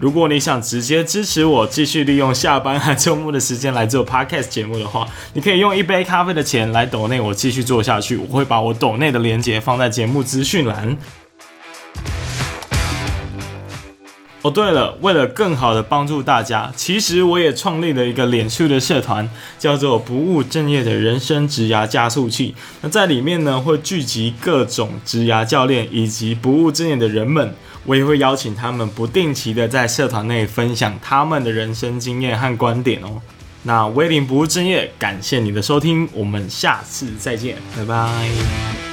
[0.00, 8.16] 如果你想直接支持我继续利用下班和周末的时间来做 podcast 节目的话，你可以用一杯咖啡的钱来抖内我继续做下去。
[8.16, 10.96] 我会把我抖内的连接放在节目资讯栏。
[14.40, 19.28] 哦，对了，为了更好的帮助大家，其实我也创立了一个脸书的社团，
[19.58, 22.54] 叫做“不务正业的人生职涯加速器”。
[22.80, 27.54] 那在里面呢，会聚集各种职涯教练以及不务正业的人们。
[27.90, 33.20] 我也会邀请他们不定期的在社团内分享他们的人生经验和观点哦。
[33.64, 38.89] 那威廉不务正业，感谢你的收听，我们下次再见，拜拜。